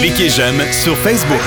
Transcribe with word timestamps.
Cliquez 0.00 0.28
j'aime 0.28 0.60
sur 0.70 0.96
Facebook. 0.98 1.40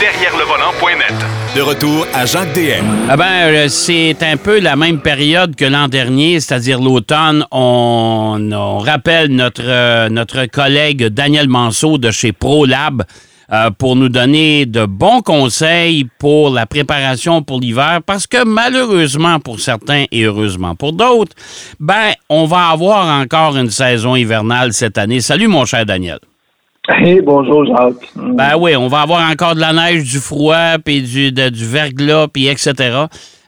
Derrière 0.00 0.36
le 0.36 0.44
volant.net. 0.44 1.14
De 1.56 1.60
retour 1.60 2.06
à 2.14 2.24
Jacques 2.24 2.52
DM. 2.54 2.84
Ah 3.08 3.16
ben, 3.16 3.24
euh, 3.24 3.68
c'est 3.68 4.16
un 4.22 4.36
peu 4.36 4.60
la 4.60 4.76
même 4.76 5.00
période 5.00 5.56
que 5.56 5.64
l'an 5.64 5.88
dernier, 5.88 6.40
c'est-à-dire 6.40 6.80
l'automne. 6.80 7.44
On, 7.50 8.48
on 8.52 8.78
rappelle 8.78 9.28
notre, 9.28 9.62
euh, 9.64 10.08
notre 10.08 10.46
collègue 10.46 11.06
Daniel 11.06 11.48
Manceau 11.48 11.98
de 11.98 12.10
chez 12.10 12.32
ProLab 12.32 13.02
euh, 13.52 13.70
pour 13.70 13.96
nous 13.96 14.08
donner 14.08 14.64
de 14.64 14.86
bons 14.86 15.20
conseils 15.20 16.06
pour 16.18 16.50
la 16.50 16.66
préparation 16.66 17.42
pour 17.42 17.60
l'hiver, 17.60 18.00
parce 18.06 18.26
que 18.26 18.44
malheureusement 18.44 19.40
pour 19.40 19.60
certains 19.60 20.04
et 20.10 20.22
heureusement 20.22 20.74
pour 20.74 20.92
d'autres, 20.92 21.36
ben, 21.80 22.12
on 22.28 22.46
va 22.46 22.68
avoir 22.68 23.20
encore 23.20 23.56
une 23.56 23.70
saison 23.70 24.16
hivernale 24.16 24.72
cette 24.72 24.96
année. 24.96 25.20
Salut 25.20 25.48
mon 25.48 25.64
cher 25.64 25.84
Daniel. 25.84 26.18
Hey, 26.88 27.20
bonjour 27.20 27.64
Jacques. 27.64 28.10
Ben 28.16 28.56
oui, 28.58 28.74
on 28.74 28.88
va 28.88 29.02
avoir 29.02 29.30
encore 29.30 29.54
de 29.54 29.60
la 29.60 29.72
neige, 29.72 30.02
du 30.02 30.18
froid, 30.18 30.78
puis 30.84 31.00
du, 31.00 31.30
de- 31.30 31.48
du 31.48 31.64
verglas, 31.64 32.26
puis 32.26 32.48
etc. 32.48 32.72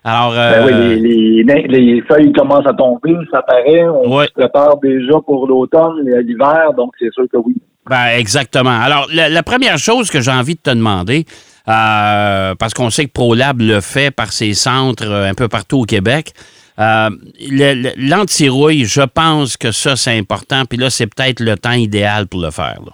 Alors, 0.04 0.32
Ben 0.34 0.64
oui, 0.66 0.72
euh, 0.72 0.94
les, 0.94 1.42
les- 1.42 1.66
les 1.96 2.02
feuilles 2.02 2.32
commencent 2.32 2.66
à 2.66 2.74
tomber, 2.74 3.12
ça 3.32 3.42
paraît. 3.42 3.82
On 3.88 4.16
Ouais. 4.18 4.26
se 4.28 4.32
prépare 4.34 4.76
déjà 4.80 5.14
pour 5.26 5.48
l'automne 5.48 6.06
et 6.06 6.22
l'hiver, 6.22 6.70
donc 6.76 6.92
c'est 7.00 7.12
sûr 7.12 7.24
que 7.32 7.38
oui. 7.38 7.56
Ben, 7.90 8.16
exactement. 8.16 8.70
Alors, 8.80 9.08
la, 9.12 9.28
la 9.28 9.42
première 9.42 9.78
chose 9.78 10.10
que 10.10 10.20
j'ai 10.20 10.30
envie 10.30 10.54
de 10.54 10.60
te 10.60 10.70
demander, 10.70 11.24
euh, 11.68 12.54
parce 12.54 12.72
qu'on 12.72 12.90
sait 12.90 13.06
que 13.06 13.12
ProLab 13.12 13.60
le 13.60 13.80
fait 13.80 14.12
par 14.12 14.32
ses 14.32 14.54
centres 14.54 15.10
euh, 15.10 15.28
un 15.28 15.34
peu 15.34 15.48
partout 15.48 15.80
au 15.80 15.84
Québec, 15.84 16.30
euh, 16.78 17.10
le- 17.50 17.74
le- 17.82 17.92
l'antirouille, 17.96 18.84
je 18.84 19.02
pense 19.02 19.56
que 19.56 19.72
ça, 19.72 19.96
c'est 19.96 20.16
important. 20.16 20.62
Puis 20.68 20.78
là, 20.78 20.88
c'est 20.88 21.08
peut-être 21.08 21.40
le 21.40 21.56
temps 21.56 21.72
idéal 21.72 22.28
pour 22.28 22.40
le 22.40 22.52
faire. 22.52 22.78
là. 22.86 22.92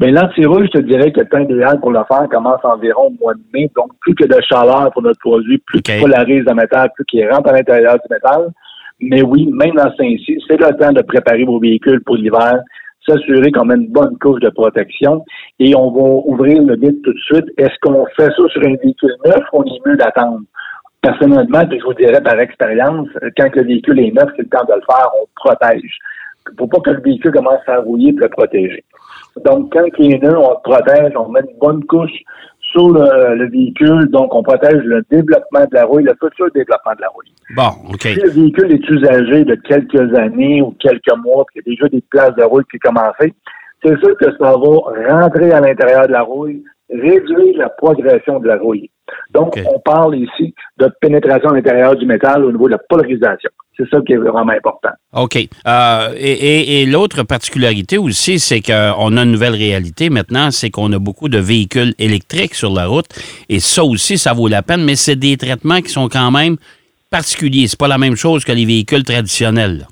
Mais 0.00 0.10
l'antirouille, 0.10 0.66
je 0.72 0.80
te 0.80 0.86
dirais 0.86 1.12
que 1.12 1.20
le 1.20 1.28
temps 1.28 1.40
idéal 1.40 1.78
pour 1.78 1.90
le 1.90 2.00
faire 2.08 2.26
commence 2.30 2.64
environ 2.64 3.08
au 3.08 3.22
mois 3.22 3.34
de 3.34 3.40
mai. 3.52 3.70
Donc, 3.76 3.90
plus 4.00 4.14
que 4.14 4.24
de 4.24 4.40
chaleur 4.48 4.90
pour 4.92 5.02
notre 5.02 5.20
produit, 5.20 5.58
plus 5.58 5.82
qu'il 5.82 6.00
polarise 6.00 6.42
le 6.46 6.54
métal, 6.54 6.90
plus 6.94 7.04
qu'il 7.04 7.30
rentre 7.30 7.50
à 7.50 7.52
l'intérieur 7.52 7.96
du 7.96 8.08
métal. 8.10 8.50
Mais 9.02 9.20
oui, 9.20 9.50
même 9.52 9.74
dans 9.74 9.94
Saint-Cy, 9.96 10.42
c'est 10.48 10.58
le 10.58 10.74
temps 10.78 10.92
de 10.92 11.02
préparer 11.02 11.44
vos 11.44 11.60
véhicules 11.60 12.02
pour 12.02 12.16
l'hiver, 12.16 12.60
s'assurer 13.06 13.52
qu'on 13.52 13.66
met 13.66 13.74
une 13.74 13.88
bonne 13.88 14.16
couche 14.18 14.40
de 14.40 14.48
protection. 14.48 15.22
Et 15.58 15.76
on 15.76 15.90
va 15.90 16.22
ouvrir 16.24 16.62
le 16.62 16.76
mythe 16.76 17.02
tout 17.02 17.12
de 17.12 17.18
suite. 17.18 17.46
Est-ce 17.58 17.78
qu'on 17.82 18.06
fait 18.16 18.30
ça 18.34 18.48
sur 18.48 18.62
un 18.62 18.76
véhicule 18.82 19.14
neuf 19.26 19.42
ou 19.52 19.58
on 19.58 19.64
est 19.64 19.86
mieux 19.86 19.96
d'attendre? 19.98 20.40
Personnellement, 21.02 21.66
puis 21.66 21.78
je 21.78 21.84
vous 21.84 21.94
dirais 21.94 22.22
par 22.22 22.38
expérience, 22.40 23.08
quand 23.36 23.54
le 23.54 23.64
véhicule 23.64 24.00
est 24.00 24.12
neuf, 24.12 24.30
c'est 24.36 24.44
le 24.44 24.48
temps 24.48 24.64
de 24.64 24.74
le 24.74 24.82
faire, 24.88 25.10
on 25.14 25.24
le 25.24 25.30
protège. 25.34 25.98
Pour 26.56 26.70
pas 26.70 26.80
que 26.80 26.90
le 26.90 27.02
véhicule 27.02 27.32
commence 27.32 27.60
à 27.66 27.80
rouiller 27.80 28.14
pour 28.14 28.22
le 28.22 28.28
protéger. 28.30 28.82
Donc, 29.44 29.72
quand 29.72 29.84
il 29.98 30.14
est 30.14 30.18
neuf, 30.18 30.36
on 30.36 30.50
le 30.50 30.62
protège, 30.62 31.12
on 31.16 31.28
met 31.28 31.40
une 31.40 31.58
bonne 31.58 31.84
couche 31.84 32.10
sur 32.72 32.90
le, 32.90 33.34
le 33.34 33.50
véhicule, 33.50 34.08
donc 34.10 34.34
on 34.34 34.42
protège 34.42 34.82
le 34.84 35.02
développement 35.10 35.60
de 35.60 35.74
la 35.74 35.84
rouille, 35.84 36.04
le 36.04 36.14
futur 36.20 36.50
développement 36.54 36.92
de 36.96 37.00
la 37.00 37.08
rouille. 37.08 37.32
Bon, 37.56 37.92
OK. 37.92 38.02
Si 38.02 38.20
le 38.20 38.30
véhicule 38.30 38.72
est 38.72 38.88
usagé 38.88 39.44
de 39.44 39.54
quelques 39.56 40.14
années 40.16 40.62
ou 40.62 40.74
quelques 40.78 41.16
mois, 41.24 41.44
puis 41.46 41.62
qu'il 41.62 41.72
y 41.72 41.76
a 41.76 41.76
déjà 41.76 41.88
des 41.88 42.04
places 42.10 42.34
de 42.36 42.44
rouille 42.44 42.64
qui 42.70 42.76
ont 42.76 42.92
commencé, 42.92 43.34
c'est 43.82 43.98
sûr 43.98 44.16
que 44.18 44.26
ça 44.38 44.52
va 44.56 45.20
rentrer 45.20 45.52
à 45.52 45.60
l'intérieur 45.60 46.06
de 46.06 46.12
la 46.12 46.22
rouille, 46.22 46.62
réduire 46.92 47.56
la 47.58 47.68
progression 47.68 48.40
de 48.40 48.46
la 48.48 48.56
rouille. 48.58 48.90
Donc, 49.32 49.58
on 49.66 49.78
parle 49.80 50.16
ici 50.16 50.54
de 50.78 50.88
pénétration 51.00 51.50
à 51.50 51.54
l'intérieur 51.54 51.96
du 51.96 52.06
métal 52.06 52.44
au 52.44 52.52
niveau 52.52 52.66
de 52.66 52.72
la 52.72 52.78
polarisation. 52.78 53.50
C'est 53.76 53.88
ça 53.88 53.98
qui 54.06 54.12
est 54.12 54.16
vraiment 54.18 54.52
important. 54.52 54.90
OK. 55.14 55.36
Euh, 55.66 56.14
et 56.16 56.32
et- 56.32 56.82
et 56.82 56.86
l'autre 56.86 57.22
particularité 57.22 57.96
aussi, 57.98 58.38
c'est 58.38 58.60
qu'on 58.60 59.16
a 59.16 59.22
une 59.22 59.32
nouvelle 59.32 59.54
réalité 59.54 60.10
maintenant, 60.10 60.50
c'est 60.50 60.70
qu'on 60.70 60.92
a 60.92 60.98
beaucoup 60.98 61.28
de 61.28 61.38
véhicules 61.38 61.94
électriques 61.98 62.54
sur 62.54 62.72
la 62.72 62.86
route. 62.86 63.06
Et 63.48 63.58
ça 63.58 63.82
aussi, 63.84 64.18
ça 64.18 64.32
vaut 64.32 64.48
la 64.48 64.62
peine, 64.62 64.84
mais 64.84 64.96
c'est 64.96 65.16
des 65.16 65.36
traitements 65.36 65.80
qui 65.80 65.88
sont 65.90 66.08
quand 66.08 66.30
même 66.30 66.56
particuliers. 67.10 67.66
C'est 67.68 67.78
pas 67.78 67.88
la 67.88 67.98
même 67.98 68.16
chose 68.16 68.44
que 68.44 68.52
les 68.52 68.66
véhicules 68.66 69.02
traditionnels. 69.02 69.78
là. 69.78 69.84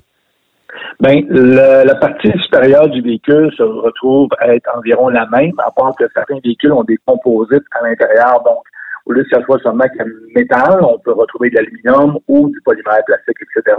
Ben, 1.01 1.25
le- 1.29 1.85
la 1.85 1.95
partie 1.95 2.29
supérieure 2.43 2.89
du 2.89 3.01
véhicule 3.01 3.51
se 3.55 3.63
retrouve 3.63 4.27
à 4.39 4.53
être 4.53 4.69
environ 4.77 5.07
la 5.09 5.25
même, 5.27 5.53
à 5.59 5.71
part 5.71 5.93
que 5.97 6.03
certains 6.13 6.39
véhicules 6.43 6.73
ont 6.73 6.83
des 6.83 6.97
composites 7.05 7.63
à 7.71 7.87
l'intérieur. 7.87 8.43
Donc, 8.43 8.63
au 9.05 9.13
lieu 9.13 9.23
que 9.23 9.29
ce 9.37 9.41
soit 9.43 9.59
seulement 9.63 9.85
le 9.97 10.27
métal, 10.35 10.79
on 10.81 10.99
peut 10.99 11.13
retrouver 11.13 11.49
de 11.51 11.55
l'aluminium 11.55 12.17
ou 12.27 12.49
du 12.49 12.59
polymère 12.65 12.99
plastique, 13.05 13.37
etc. 13.41 13.77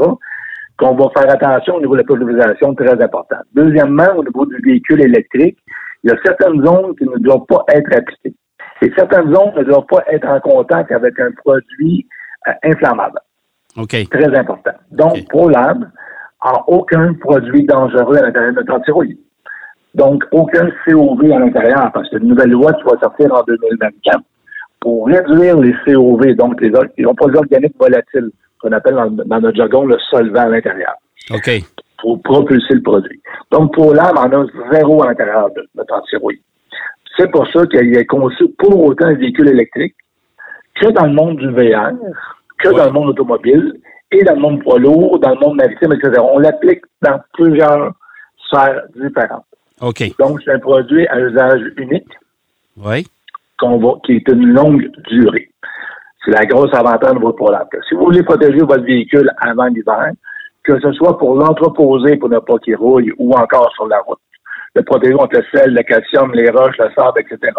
Qu'on 0.79 0.95
va 0.95 1.11
faire 1.15 1.31
attention 1.31 1.75
au 1.75 1.81
niveau 1.81 1.93
de 1.95 1.99
la 2.01 2.05
polarisation, 2.05 2.75
très 2.75 3.03
important. 3.03 3.37
Deuxièmement, 3.55 4.09
au 4.17 4.25
niveau 4.25 4.47
du 4.47 4.57
véhicule 4.65 5.03
électrique, 5.03 5.59
il 6.03 6.11
y 6.11 6.15
a 6.15 6.17
certaines 6.25 6.65
zones 6.65 6.97
qui 6.97 7.05
ne 7.05 7.19
doivent 7.19 7.45
pas 7.47 7.65
être 7.69 7.95
appliquées. 7.95 8.35
Et 8.81 8.91
certaines 8.97 9.31
zones 9.35 9.53
ne 9.59 9.63
doivent 9.65 9.85
pas 9.91 10.03
être 10.09 10.27
en 10.27 10.41
contact 10.41 10.91
avec 10.91 11.21
un 11.21 11.33
produit 11.33 12.07
euh, 12.49 12.53
inflammable 12.65 13.21
OK. 13.77 13.95
très 14.11 14.35
important. 14.39 14.73
Donc, 14.91 15.17
Ok. 15.17 15.29
ProLab 15.29 15.85
a 16.43 16.65
aucun 16.69 17.15
produit 17.15 17.65
dangereux 17.65 18.17
à 18.17 18.23
l'intérieur 18.23 18.53
de 18.53 18.61
notre 18.61 18.75
antirouille. 18.75 19.19
Donc, 19.95 20.25
aucun 20.33 20.69
COV 20.87 21.33
à 21.33 21.39
l'intérieur, 21.41 21.91
parce 21.93 22.09
que 22.11 22.17
une 22.19 22.29
nouvelle 22.29 22.51
loi 22.51 22.73
qui 22.75 22.83
va 22.85 22.99
sortir 23.01 23.33
en 23.35 23.43
2024 23.43 24.21
pour 24.81 25.07
réduire 25.07 25.59
les 25.59 25.75
COV, 25.85 26.35
donc 26.37 26.61
les, 26.61 26.71
les 26.97 27.05
composés 27.05 27.37
organiques 27.39 27.77
volatiles, 27.79 28.31
qu'on 28.61 28.73
appelle 28.73 28.95
dans, 28.95 29.11
dans 29.11 29.41
notre 29.41 29.57
jargon 29.57 29.87
le 29.87 29.97
solvant 30.11 30.43
à 30.43 30.49
l'intérieur, 30.49 30.95
OK. 31.33 31.51
pour 31.99 32.23
propulser 32.23 32.75
le 32.75 32.83
produit. 32.83 33.21
Donc, 33.51 33.73
ProLab 33.73 34.17
en 34.17 34.31
a 34.43 34.47
zéro 34.73 35.03
à 35.03 35.09
l'intérieur 35.09 35.51
de 35.57 35.67
notre 35.75 35.95
antirouille. 35.95 36.41
C'est 37.19 37.31
pour 37.31 37.47
ça 37.49 37.67
qu'il 37.67 37.97
est 37.97 38.07
conçu 38.07 38.49
pour 38.59 38.85
autant 38.85 39.07
un 39.07 39.15
véhicule 39.15 39.49
électrique 39.49 39.95
que 40.81 40.89
dans 40.93 41.07
le 41.07 41.13
monde 41.13 41.37
du 41.37 41.49
VR, 41.51 41.91
que 42.61 42.69
Ouais. 42.69 42.77
dans 42.77 42.87
le 42.87 42.93
monde 42.93 43.09
automobile 43.11 43.75
et 44.13 44.23
dans 44.25 44.35
le 44.35 44.41
monde 44.41 44.63
poids 44.63 44.79
lourd, 44.79 45.19
dans 45.19 45.31
le 45.31 45.41
monde 45.41 45.57
maritime, 45.57 45.93
etc. 45.93 46.21
On 46.21 46.39
l'applique 46.39 46.83
dans 47.03 47.21
plusieurs 47.35 47.93
sphères 48.47 48.83
différentes. 48.97 49.45
OK. 49.81 50.03
Donc, 50.19 50.41
c'est 50.45 50.53
un 50.53 50.59
produit 50.59 51.07
à 51.09 51.21
usage 51.21 51.63
unique 51.77 52.13
Oui. 52.77 53.07
qu'on 53.59 53.79
va, 53.79 53.95
qui 54.05 54.17
est 54.17 54.29
une 54.29 54.53
longue 54.53 54.91
durée. 55.09 55.49
C'est 56.25 56.33
la 56.33 56.45
grosse 56.45 56.75
avantage 56.75 57.15
de 57.15 57.19
votre. 57.21 57.69
Que 57.71 57.79
Si 57.89 57.95
vous 57.95 58.05
voulez 58.05 58.23
protéger 58.23 58.59
votre 58.59 58.85
véhicule 58.85 59.31
avant 59.39 59.67
l'hiver, 59.67 60.13
que 60.65 60.79
ce 60.81 60.93
soit 60.93 61.17
pour 61.17 61.35
l'entreposer 61.37 62.17
pour 62.17 62.29
ne 62.29 62.39
pas 62.41 62.59
qu'il 62.59 62.77
rouille 62.77 63.13
ou 63.19 63.33
encore 63.33 63.73
sur 63.75 63.87
la 63.87 64.01
route, 64.01 64.19
le 64.75 64.83
protéger 64.83 65.15
contre 65.15 65.37
le 65.39 65.45
sel, 65.59 65.73
le 65.73 65.83
calcium, 65.83 66.33
les 66.35 66.51
roches, 66.51 66.77
le 66.79 66.91
sable, 66.95 67.21
etc., 67.21 67.53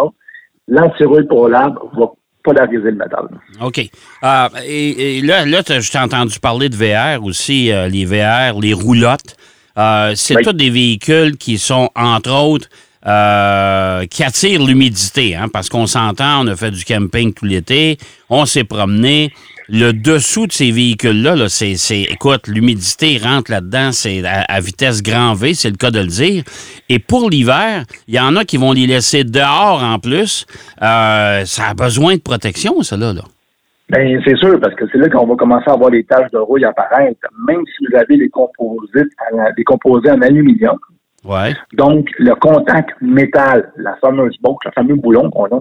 l'antirouille 0.67 1.25
ProLab 1.25 1.75
va 1.97 2.11
polariser 2.43 2.91
le 2.91 2.97
métal. 2.97 3.27
OK. 3.61 3.79
Euh, 4.23 4.47
et, 4.65 5.17
et 5.17 5.21
là, 5.21 5.45
là 5.45 5.61
je 5.67 5.91
t'ai 5.91 5.97
entendu 5.99 6.39
parler 6.39 6.69
de 6.69 6.75
VR 6.75 7.23
aussi, 7.23 7.71
euh, 7.71 7.87
les 7.87 8.05
VR, 8.05 8.59
les 8.59 8.73
roulottes. 8.73 9.35
Euh, 9.77 10.13
c'est 10.15 10.35
Oui. 10.35 10.43
tous 10.43 10.53
des 10.53 10.69
véhicules 10.69 11.37
qui 11.37 11.57
sont, 11.57 11.89
entre 11.95 12.31
autres, 12.31 12.67
euh, 13.07 14.05
qui 14.07 14.23
attirent 14.23 14.63
l'humidité, 14.65 15.35
hein, 15.35 15.47
parce 15.51 15.69
qu'on 15.69 15.87
s'entend, 15.87 16.43
on 16.45 16.47
a 16.47 16.55
fait 16.55 16.71
du 16.71 16.83
camping 16.85 17.33
tout 17.33 17.45
l'été, 17.45 17.97
on 18.29 18.45
s'est 18.45 18.63
promené. 18.63 19.31
Le 19.73 19.93
dessous 19.93 20.47
de 20.47 20.51
ces 20.51 20.69
véhicules-là, 20.71 21.35
là, 21.37 21.47
c'est, 21.47 21.75
c'est- 21.75 22.01
écoute, 22.01 22.47
l'humidité 22.47 23.17
rentre 23.23 23.49
là-dedans, 23.51 23.91
c'est 23.93 24.21
à, 24.25 24.41
à 24.49 24.59
vitesse 24.59 25.01
grand 25.01 25.33
V, 25.33 25.53
c'est 25.53 25.69
le 25.69 25.77
cas 25.77 25.91
de 25.91 25.99
le 25.99 26.07
dire. 26.07 26.43
Et 26.89 26.99
pour 26.99 27.29
l'hiver, 27.29 27.85
il 28.07 28.15
y 28.15 28.19
en 28.19 28.35
a 28.35 28.43
qui 28.43 28.57
vont 28.57 28.73
les 28.73 28.85
laisser 28.85 29.23
dehors 29.23 29.81
en 29.81 29.97
plus. 29.97 30.45
Euh, 30.81 31.45
ça 31.45 31.67
a 31.69 31.73
besoin 31.73 32.15
de 32.15 32.21
protection, 32.21 32.81
ça, 32.81 32.97
là. 32.97 33.13
là. 33.13 33.21
Ben, 33.89 34.21
c'est 34.25 34.37
sûr, 34.37 34.59
parce 34.59 34.75
que 34.75 34.85
c'est 34.91 34.97
là 34.97 35.07
qu'on 35.09 35.25
va 35.27 35.35
commencer 35.35 35.69
à 35.69 35.73
avoir 35.73 35.89
des 35.91 36.03
taches 36.03 36.31
de 36.31 36.37
rouille 36.37 36.65
apparaître, 36.65 37.19
même 37.47 37.61
si 37.65 37.85
vous 37.89 37.97
avez 37.97 38.17
les 38.17 38.29
composites, 38.29 39.11
des 39.55 39.63
composés 39.63 40.11
en 40.11 40.21
aluminium. 40.21 40.77
Ouais, 41.23 41.53
Donc, 41.73 42.07
le 42.17 42.33
contact 42.35 42.89
métal, 42.99 43.71
la 43.77 43.95
fameuse 44.01 44.35
boucle, 44.41 44.67
le 44.67 44.71
fameux 44.73 44.95
boulon 44.95 45.29
qu'on 45.29 45.45
a, 45.45 45.59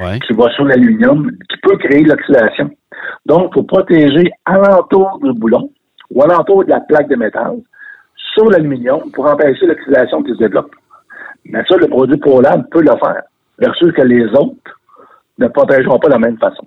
ouais. 0.00 0.18
qui 0.20 0.32
va 0.32 0.50
sur 0.50 0.64
l'aluminium, 0.64 1.30
qui 1.48 1.56
peut 1.62 1.76
créer 1.76 2.02
l'oxydation. 2.02 2.70
Donc, 3.26 3.50
il 3.50 3.54
faut 3.54 3.62
protéger 3.64 4.30
alentour 4.44 5.18
du 5.22 5.32
boulon 5.32 5.70
ou 6.10 6.22
alentour 6.22 6.64
de 6.64 6.70
la 6.70 6.80
plaque 6.80 7.08
de 7.08 7.16
métal 7.16 7.56
sur 8.34 8.50
l'aluminium 8.50 9.10
pour 9.12 9.26
empêcher 9.26 9.66
l'oxydation 9.66 10.22
qui 10.22 10.32
se 10.32 10.38
développe. 10.38 10.70
Mais 11.44 11.62
ça, 11.68 11.76
le 11.76 11.88
produit 11.88 12.16
ProLab 12.18 12.68
peut 12.70 12.82
le 12.82 12.92
faire, 12.98 13.22
versus 13.58 13.92
que 13.92 14.02
les 14.02 14.26
autres 14.30 14.56
ne 15.38 15.48
protégeront 15.48 15.98
pas 15.98 16.08
de 16.08 16.12
la 16.12 16.18
même 16.18 16.38
façon. 16.38 16.64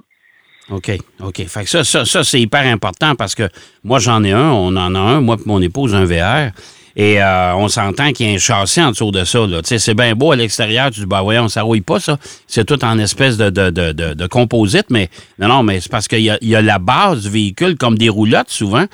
OK, 0.71 0.91
OK. 1.23 1.47
Fait 1.47 1.63
que 1.63 1.69
ça, 1.69 1.83
ça, 1.83 2.05
ça 2.05 2.23
c'est 2.23 2.39
hyper 2.39 2.65
important 2.67 3.15
parce 3.15 3.33
que 3.33 3.43
moi, 3.83 3.99
j'en 3.99 4.23
ai 4.23 4.31
un, 4.31 4.51
on 4.51 4.75
en 4.75 4.93
a 4.93 4.99
un, 4.99 5.21
moi 5.21 5.35
et 5.39 5.47
mon 5.47 5.61
épouse, 5.61 5.95
un 5.95 6.05
VR. 6.05 6.51
Et 6.95 7.21
euh, 7.21 7.53
on 7.55 7.67
s'entend 7.67 8.11
qu'il 8.11 8.27
y 8.27 8.31
a 8.31 8.35
un 8.35 8.37
châssis 8.37 8.81
en 8.81 8.89
dessous 8.91 9.11
de 9.11 9.23
ça. 9.23 9.39
C'est 9.77 9.93
bien 9.93 10.13
beau 10.15 10.31
à 10.31 10.35
l'extérieur. 10.35 10.91
Tu 10.91 11.01
dis, 11.01 11.05
bah 11.05 11.21
voyons, 11.21 11.47
ça 11.47 11.61
rouille 11.61 11.81
pas, 11.81 11.99
ça. 11.99 12.17
C'est 12.47 12.65
tout 12.65 12.83
en 12.83 12.97
espèce 12.99 13.37
de, 13.37 13.49
de, 13.49 13.69
de, 13.69 13.91
de, 13.91 14.13
de 14.13 14.27
composite. 14.27 14.87
Mais 14.89 15.09
non, 15.37 15.47
non, 15.47 15.63
mais 15.63 15.79
c'est 15.79 15.91
parce 15.91 16.07
qu'il 16.07 16.21
y 16.21 16.29
a, 16.29 16.37
y 16.41 16.55
a 16.55 16.61
la 16.61 16.79
base 16.79 17.23
du 17.23 17.29
véhicule, 17.29 17.77
comme 17.77 17.97
des 17.97 18.09
roulottes 18.09 18.49
souvent. 18.49 18.85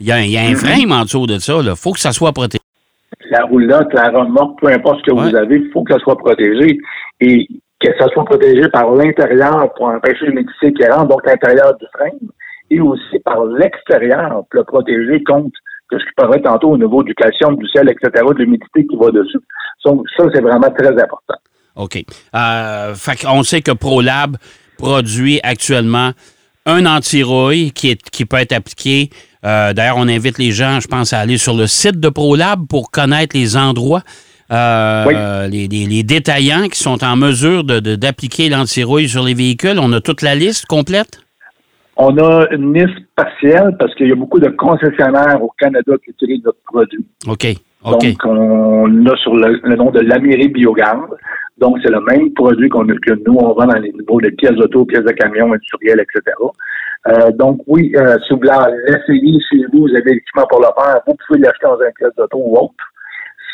Il 0.00 0.06
y 0.06 0.12
a, 0.12 0.20
il 0.20 0.30
y 0.30 0.36
a 0.36 0.42
un 0.42 0.54
frame 0.54 0.92
en 0.92 1.04
dessous 1.04 1.26
de 1.26 1.38
ça. 1.38 1.54
Il 1.62 1.72
faut 1.76 1.92
que 1.92 2.00
ça 2.00 2.12
soit 2.12 2.32
protégé. 2.32 2.60
la 3.30 3.44
roulotte, 3.44 3.92
la 3.94 4.10
remorque, 4.10 4.60
peu 4.60 4.68
importe 4.68 4.98
ce 5.00 5.10
que 5.10 5.14
Ouais. 5.16 5.30
vous 5.30 5.36
avez, 5.36 5.56
il 5.56 5.70
faut 5.72 5.82
que 5.84 5.92
ça 5.94 5.98
soit 6.00 6.18
protégé. 6.18 6.78
Et 7.20 7.46
que 7.80 7.88
ça 7.98 8.06
soit 8.12 8.24
protégé 8.24 8.68
par 8.70 8.90
l'intérieur 8.94 9.72
pour 9.74 9.86
empêcher 9.86 10.26
l'humidité 10.26 10.72
qui 10.72 10.84
rentre, 10.86 11.08
donc 11.08 11.24
l'intérieur 11.26 11.76
du 11.76 11.84
frein, 11.94 12.10
et 12.70 12.80
aussi 12.80 13.18
par 13.24 13.44
l'extérieur 13.44 14.30
pour 14.50 14.60
le 14.60 14.64
protéger 14.64 15.22
contre 15.24 15.50
ce 15.90 15.96
qui 15.98 16.12
parlait 16.16 16.40
tantôt 16.42 16.70
au 16.70 16.78
niveau 16.78 17.02
du 17.02 17.14
calcium, 17.14 17.56
du 17.56 17.66
sel, 17.68 17.88
etc., 17.88 18.24
de 18.30 18.38
l'humidité 18.38 18.86
qui 18.86 18.96
va 18.96 19.10
dessus. 19.10 19.38
Donc, 19.84 20.04
ça, 20.16 20.24
c'est 20.34 20.40
vraiment 20.40 20.70
très 20.76 20.88
important. 20.88 21.34
OK. 21.76 22.02
Euh, 22.34 22.94
fait 22.94 23.20
qu'on 23.24 23.42
sait 23.42 23.60
que 23.62 23.72
ProLab 23.72 24.36
produit 24.78 25.40
actuellement 25.42 26.12
un 26.66 26.86
anti-rouille 26.86 27.72
qui, 27.72 27.90
est, 27.90 28.10
qui 28.10 28.24
peut 28.24 28.38
être 28.38 28.52
appliqué. 28.52 29.10
Euh, 29.44 29.72
D'ailleurs, 29.74 29.96
on 29.98 30.08
invite 30.08 30.38
les 30.38 30.52
gens, 30.52 30.80
je 30.80 30.88
pense, 30.88 31.12
à 31.12 31.18
aller 31.20 31.36
sur 31.36 31.54
le 31.54 31.66
site 31.66 32.00
de 32.00 32.08
ProLab 32.08 32.66
pour 32.66 32.90
connaître 32.90 33.36
les 33.36 33.56
endroits, 33.56 34.02
euh, 34.50 35.04
Oui. 35.06 35.50
les, 35.50 35.68
les- 35.68 35.86
les 35.86 36.02
détaillants 36.02 36.68
qui 36.68 36.78
sont 36.78 37.02
en 37.04 37.16
mesure 37.16 37.64
de- 37.64 37.80
de- 37.80 37.96
d'appliquer 37.96 38.48
l'anti-rouille 38.48 39.08
sur 39.08 39.22
les 39.24 39.34
véhicules. 39.34 39.78
On 39.78 39.92
a 39.92 40.00
toute 40.00 40.22
la 40.22 40.34
liste 40.34 40.66
complète? 40.66 41.20
On 41.96 42.16
a 42.18 42.46
une 42.50 42.74
liste 42.74 42.98
partielle 43.14 43.76
parce 43.78 43.94
qu'il 43.94 44.08
y 44.08 44.12
a 44.12 44.16
beaucoup 44.16 44.40
de 44.40 44.48
concessionnaires 44.50 45.42
au 45.42 45.52
Canada 45.58 45.92
qui 46.04 46.10
utilisent 46.10 46.44
notre 46.44 46.62
produit. 46.66 47.06
OK. 47.28 47.46
OK. 47.84 48.00
Donc, 48.00 48.24
on 48.24 48.86
l'a 48.86 49.16
sur 49.16 49.34
le, 49.34 49.60
le 49.62 49.76
nom 49.76 49.90
de 49.90 50.00
l'Amiri 50.00 50.48
Biogarde. 50.48 51.16
Donc, 51.58 51.78
c'est 51.82 51.90
le 51.90 52.00
même 52.00 52.32
produit 52.32 52.68
qu'on 52.68 52.86
que 52.86 53.12
nous, 53.26 53.36
on 53.36 53.52
vend 53.52 53.66
dans 53.66 53.78
les 53.78 53.92
niveaux 53.92 54.20
de 54.20 54.30
pièces 54.30 54.56
d'auto, 54.56 54.84
pièces 54.84 55.04
de 55.04 55.12
camion, 55.12 55.52
industriels, 55.52 56.00
etc. 56.00 56.36
Euh, 57.06 57.30
donc, 57.32 57.60
oui, 57.66 57.92
euh, 57.96 58.16
si 58.26 58.32
vous 58.32 58.40
voulez 58.40 58.50
l'essayer 58.88 59.38
chez 59.50 59.64
vous, 59.72 59.82
vous 59.82 59.94
avez 59.94 60.14
l'équipement 60.14 60.46
pour 60.48 60.60
le 60.60 60.68
faire, 60.76 61.00
vous 61.06 61.14
pouvez 61.26 61.40
l'acheter 61.40 61.66
dans 61.66 61.78
une 61.80 61.92
pièce 61.92 62.14
d'auto 62.16 62.38
ou 62.38 62.56
autre. 62.56 62.74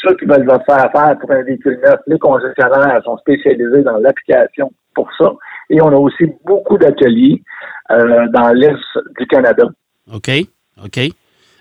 Ceux 0.02 0.14
qui 0.16 0.24
veulent 0.24 0.44
le 0.44 0.58
faire 0.64 0.90
faire 0.92 1.18
pour 1.20 1.30
un 1.30 1.42
véhicule 1.42 1.78
neuf, 1.82 2.00
les 2.06 2.18
concessionnaires 2.18 3.02
sont 3.04 3.18
spécialisés 3.18 3.82
dans 3.82 3.98
l'application 3.98 4.72
pour 4.94 5.10
ça. 5.18 5.32
Et 5.70 5.80
on 5.80 5.88
a 5.88 5.96
aussi 5.96 6.24
beaucoup 6.44 6.76
d'ateliers 6.76 7.42
euh, 7.90 8.26
dans 8.34 8.50
l'Est 8.52 8.76
du 9.18 9.26
Canada. 9.26 9.64
OK. 10.12 10.30
OK. 10.84 10.98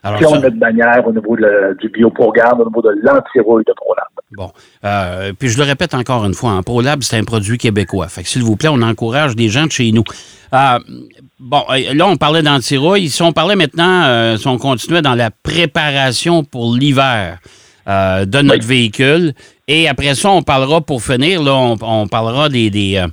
Alors, 0.02 0.18
Puis 0.18 0.26
on 0.28 0.30
ça- 0.32 0.38
a 0.38 0.40
notre 0.42 0.56
bannière 0.58 1.04
au 1.06 1.12
niveau 1.12 1.36
de 1.36 1.42
la- 1.42 1.74
du 1.76 1.90
bioprogramme, 1.90 2.62
au 2.62 2.66
niveau 2.66 2.82
de 2.82 2.90
l'antirouille 3.04 3.66
de 3.68 3.74
ProLab. 3.76 4.08
Bon. 4.32 4.50
Euh, 4.86 5.34
puis 5.38 5.50
je 5.50 5.58
le 5.58 5.64
répète 5.66 5.94
encore 5.94 6.26
une 6.26 6.34
fois, 6.34 6.52
en 6.52 6.64
ProLab, 6.64 7.02
c'est 7.04 7.18
un 7.18 7.24
produit 7.24 7.58
québécois. 7.58 8.08
Fait 8.08 8.24
que 8.24 8.30
s'il 8.30 8.44
vous 8.44 8.56
plaît, 8.56 8.70
on 8.72 8.82
encourage 8.82 9.36
des 9.36 9.50
gens 9.50 9.66
de 9.66 9.72
chez 9.72 9.92
nous. 9.92 10.04
Euh, 10.54 10.80
bon, 11.40 11.64
là, 11.94 12.08
on 12.08 12.16
parlait 12.16 12.42
d'antirouille. 12.42 13.10
Si 13.10 13.22
on 13.22 13.34
parlait 13.34 13.58
maintenant, 13.58 14.04
euh, 14.06 14.38
si 14.38 14.48
on 14.48 14.58
continuait 14.58 15.02
dans 15.02 15.16
la 15.16 15.32
préparation 15.32 16.44
pour 16.44 16.74
l'hiver 16.76 17.40
de 17.88 18.42
notre 18.44 18.66
véhicule, 18.68 19.34
et 19.68 19.90
après 19.90 20.14
ça, 20.14 20.30
on 20.30 20.44
parlera, 20.44 20.80
pour 20.80 21.02
finir, 21.02 21.42
là, 21.42 21.54
on, 21.56 21.76
on 21.82 22.08
parlera 22.08 22.48
des, 22.48 22.70
des, 22.70 23.04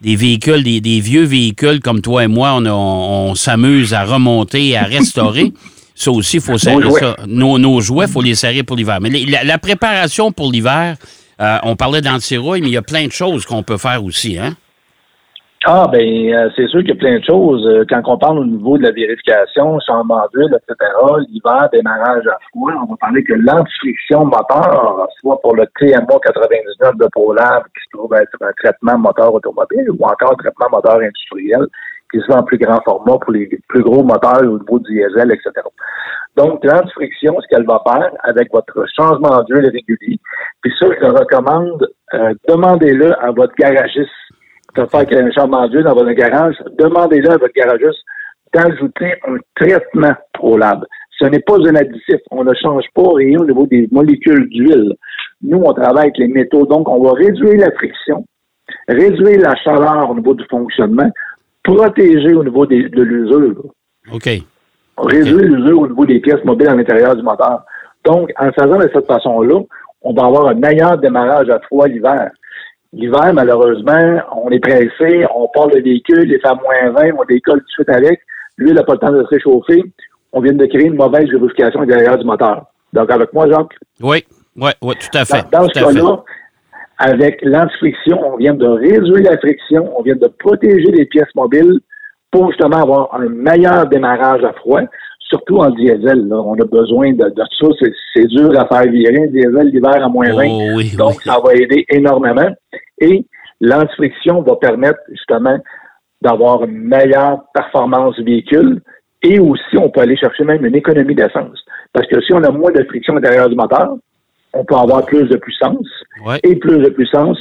des 0.00 0.16
véhicules, 0.16 0.62
des, 0.62 0.80
des 0.80 1.00
vieux 1.00 1.24
véhicules 1.24 1.80
comme 1.80 2.00
toi 2.00 2.24
et 2.24 2.28
moi, 2.28 2.54
on, 2.54 2.64
on, 2.66 3.30
on 3.30 3.34
s'amuse 3.34 3.92
à 3.94 4.04
remonter 4.04 4.68
et 4.68 4.76
à 4.76 4.84
restaurer. 4.84 5.52
Ça 5.94 6.10
aussi, 6.10 6.36
il 6.38 6.42
faut 6.42 6.56
serrer 6.56 6.82
jouets. 6.82 7.00
ça. 7.00 7.16
Nos, 7.26 7.58
nos 7.58 7.80
jouets, 7.82 8.06
il 8.06 8.10
faut 8.12 8.22
les 8.22 8.34
serrer 8.34 8.62
pour 8.62 8.76
l'hiver. 8.76 8.98
Mais 9.02 9.10
les- 9.10 9.26
la, 9.26 9.44
la 9.44 9.58
préparation 9.58 10.32
pour 10.32 10.50
l'hiver, 10.50 10.96
euh, 11.42 11.58
on 11.62 11.76
parlait 11.76 12.00
d'antirouille, 12.00 12.62
mais 12.62 12.68
il 12.68 12.72
y 12.72 12.76
a 12.78 12.82
plein 12.82 13.06
de 13.06 13.12
choses 13.12 13.44
qu'on 13.44 13.62
peut 13.62 13.76
faire 13.76 14.02
aussi, 14.02 14.38
hein? 14.38 14.56
Ah, 15.66 15.86
ben, 15.92 16.00
euh, 16.00 16.48
c'est 16.56 16.66
sûr 16.68 16.80
qu'il 16.80 16.88
y 16.88 16.92
a 16.92 16.94
plein 16.94 17.18
de 17.18 17.24
choses. 17.24 17.66
Euh, 17.66 17.84
Quand 17.86 18.00
on 18.06 18.16
parle 18.16 18.38
au 18.38 18.46
niveau 18.46 18.78
de 18.78 18.82
la 18.82 18.92
vérification, 18.92 19.78
changement 19.86 20.22
d'huile, 20.32 20.56
etc., 20.56 20.90
l'hiver, 21.28 21.68
démarrage 21.70 22.26
à 22.28 22.38
froid, 22.48 22.72
on 22.82 22.86
va 22.86 22.96
parler 22.98 23.22
que 23.22 23.34
l'antifriction 23.34 24.24
moteur, 24.24 25.06
soit 25.20 25.38
pour 25.42 25.54
le 25.54 25.66
TMA 25.78 26.06
99 26.22 26.96
de 26.96 27.06
ProLab, 27.12 27.64
qui 27.64 27.80
se 27.84 27.98
trouve 27.98 28.14
être 28.14 28.32
un 28.40 28.52
traitement 28.52 28.96
moteur 28.96 29.34
automobile, 29.34 29.90
ou 29.90 30.02
encore 30.02 30.32
un 30.32 30.36
traitement 30.36 30.68
moteur 30.72 30.96
industriel, 30.96 31.66
qui 32.10 32.20
se 32.20 32.24
fait 32.24 32.34
en 32.34 32.42
plus 32.42 32.56
grand 32.56 32.80
format 32.82 33.18
pour 33.18 33.32
les 33.32 33.46
plus 33.68 33.82
gros 33.82 34.02
moteurs 34.02 34.40
au 34.40 34.58
niveau 34.58 34.78
du 34.78 34.94
diesel, 34.94 35.30
etc. 35.30 35.52
Donc, 36.38 36.64
l'antifriction, 36.64 37.36
ce 37.38 37.46
qu'elle 37.48 37.66
va 37.66 37.82
faire 37.86 38.10
avec 38.22 38.50
votre 38.50 38.86
changement 38.96 39.42
d'huile 39.42 39.68
régulier, 39.70 40.18
puis 40.62 40.72
ça, 40.78 40.86
je 40.86 41.06
le 41.06 41.12
recommande, 41.12 41.86
euh, 42.14 42.32
demandez-le 42.48 43.12
à 43.22 43.30
votre 43.30 43.54
garagiste 43.56 44.08
de 44.76 44.84
faire 44.86 45.06
un 45.24 45.30
changement 45.32 45.68
d'huile 45.68 45.84
dans 45.84 45.94
votre 45.94 46.12
garage, 46.12 46.54
demandez-le 46.78 47.30
à 47.30 47.36
votre 47.38 47.54
garagiste 47.54 48.00
d'ajouter 48.54 49.12
un 49.28 49.36
traitement 49.56 50.14
ProLab. 50.32 50.84
Ce 51.18 51.26
n'est 51.26 51.40
pas 51.40 51.56
un 51.56 51.74
additif. 51.74 52.16
On 52.30 52.44
ne 52.44 52.54
change 52.54 52.84
pas 52.94 53.12
rien 53.14 53.38
au 53.38 53.44
niveau 53.44 53.66
des 53.66 53.88
molécules 53.92 54.48
d'huile. 54.48 54.94
Nous, 55.42 55.58
on 55.58 55.72
travaille 55.72 56.04
avec 56.04 56.18
les 56.18 56.28
métaux, 56.28 56.66
donc 56.66 56.88
on 56.88 57.02
va 57.02 57.12
réduire 57.12 57.58
la 57.58 57.70
friction, 57.72 58.24
réduire 58.88 59.40
la 59.40 59.54
chaleur 59.56 60.10
au 60.10 60.14
niveau 60.14 60.34
du 60.34 60.44
fonctionnement, 60.50 61.10
protéger 61.62 62.34
au 62.34 62.42
niveau 62.44 62.66
des- 62.66 62.88
de 62.88 63.02
l'usure, 63.02 63.64
OK. 64.12 64.28
réduire 64.98 65.42
l'usure 65.44 65.80
au 65.80 65.86
niveau 65.88 66.06
des 66.06 66.20
pièces 66.20 66.44
mobiles 66.44 66.68
à 66.68 66.74
l'intérieur 66.74 67.14
du 67.16 67.22
moteur. 67.22 67.64
Donc, 68.04 68.30
en 68.38 68.50
faisant 68.52 68.78
de 68.78 68.88
cette 68.92 69.06
façon-là, 69.06 69.60
on 70.02 70.14
va 70.14 70.24
avoir 70.24 70.48
un 70.48 70.54
meilleur 70.54 70.96
démarrage 70.98 71.50
à 71.50 71.60
froid 71.60 71.86
l'hiver. 71.86 72.30
L'hiver, 72.92 73.32
malheureusement, 73.32 74.20
on 74.44 74.50
est 74.50 74.58
pressé, 74.58 75.24
on 75.34 75.48
part 75.54 75.68
le 75.68 75.80
véhicule, 75.80 76.30
il 76.30 76.40
fait 76.40 76.48
à 76.48 76.54
moins 76.54 76.90
20, 76.90 77.12
on 77.18 77.24
décolle 77.24 77.60
tout 77.60 77.66
de 77.66 77.70
suite 77.70 77.88
avec. 77.88 78.20
Lui, 78.56 78.70
il 78.70 78.74
n'a 78.74 78.82
pas 78.82 78.94
le 78.94 78.98
temps 78.98 79.12
de 79.12 79.22
se 79.22 79.28
réchauffer. 79.28 79.82
On 80.32 80.40
vient 80.40 80.52
de 80.52 80.66
créer 80.66 80.86
une 80.86 80.96
mauvaise 80.96 81.26
lubrification 81.28 81.80
l'intérieur 81.80 82.18
du 82.18 82.24
moteur. 82.24 82.66
Donc, 82.92 83.10
avec 83.10 83.32
moi, 83.32 83.48
Jacques, 83.48 83.76
Oui, 84.00 84.24
oui, 84.56 84.70
oui, 84.82 84.94
tout 84.96 85.18
à 85.18 85.24
fait. 85.24 85.44
dans, 85.52 85.60
dans 85.62 85.68
ce 85.68 85.80
cas-là, 85.80 86.22
avec 86.98 87.40
l'antifriction, 87.42 88.18
on 88.32 88.36
vient 88.36 88.54
de 88.54 88.66
réduire 88.66 89.30
la 89.30 89.38
friction, 89.38 89.90
on 89.96 90.02
vient 90.02 90.16
de 90.16 90.26
protéger 90.26 90.90
les 90.90 91.06
pièces 91.06 91.34
mobiles 91.34 91.78
pour 92.30 92.48
justement 92.48 92.82
avoir 92.82 93.14
un 93.14 93.28
meilleur 93.28 93.86
démarrage 93.86 94.44
à 94.44 94.52
froid, 94.52 94.82
surtout 95.30 95.56
en 95.58 95.70
diesel. 95.70 96.26
là. 96.28 96.36
On 96.36 96.54
a 96.54 96.64
besoin 96.64 97.12
de, 97.12 97.24
de 97.24 97.42
ça. 97.58 97.66
C'est- 97.80 97.92
C'est 98.14 98.26
dur 98.26 98.50
à 98.60 98.66
faire 98.66 98.90
virer 98.90 99.22
un 99.24 99.26
diesel 99.28 99.68
l'hiver 99.72 100.04
à 100.04 100.08
moins 100.08 100.28
20. 100.32 100.44
Oh, 100.48 100.70
oui, 100.76 100.92
Donc, 100.98 101.10
oui. 101.18 101.24
ça 101.24 101.38
va 101.42 101.54
aider 101.54 101.86
énormément. 101.88 102.50
Et 103.00 103.24
l'antifriction 103.60 104.42
va 104.42 104.56
permettre 104.56 104.98
justement 105.10 105.56
d'avoir 106.20 106.64
une 106.64 106.78
meilleure 106.82 107.44
performance 107.54 108.16
du 108.16 108.24
véhicule. 108.24 108.82
Et 109.22 109.38
aussi, 109.38 109.76
on 109.78 109.88
peut 109.90 110.00
aller 110.00 110.16
chercher 110.16 110.44
même 110.44 110.64
une 110.64 110.74
économie 110.74 111.14
d'essence. 111.14 111.58
Parce 111.92 112.06
que 112.08 112.20
si 112.22 112.32
on 112.32 112.42
a 112.42 112.50
moins 112.50 112.72
de 112.72 112.82
friction 112.84 113.14
à 113.14 113.20
l'intérieur 113.20 113.48
du 113.48 113.54
moteur, 113.56 113.96
on 114.52 114.64
peut 114.64 114.74
avoir 114.74 115.04
plus 115.06 115.28
de 115.28 115.36
puissance. 115.36 115.86
Ouais. 116.26 116.38
Et 116.42 116.56
plus 116.56 116.78
de 116.78 116.88
puissance, 116.90 117.38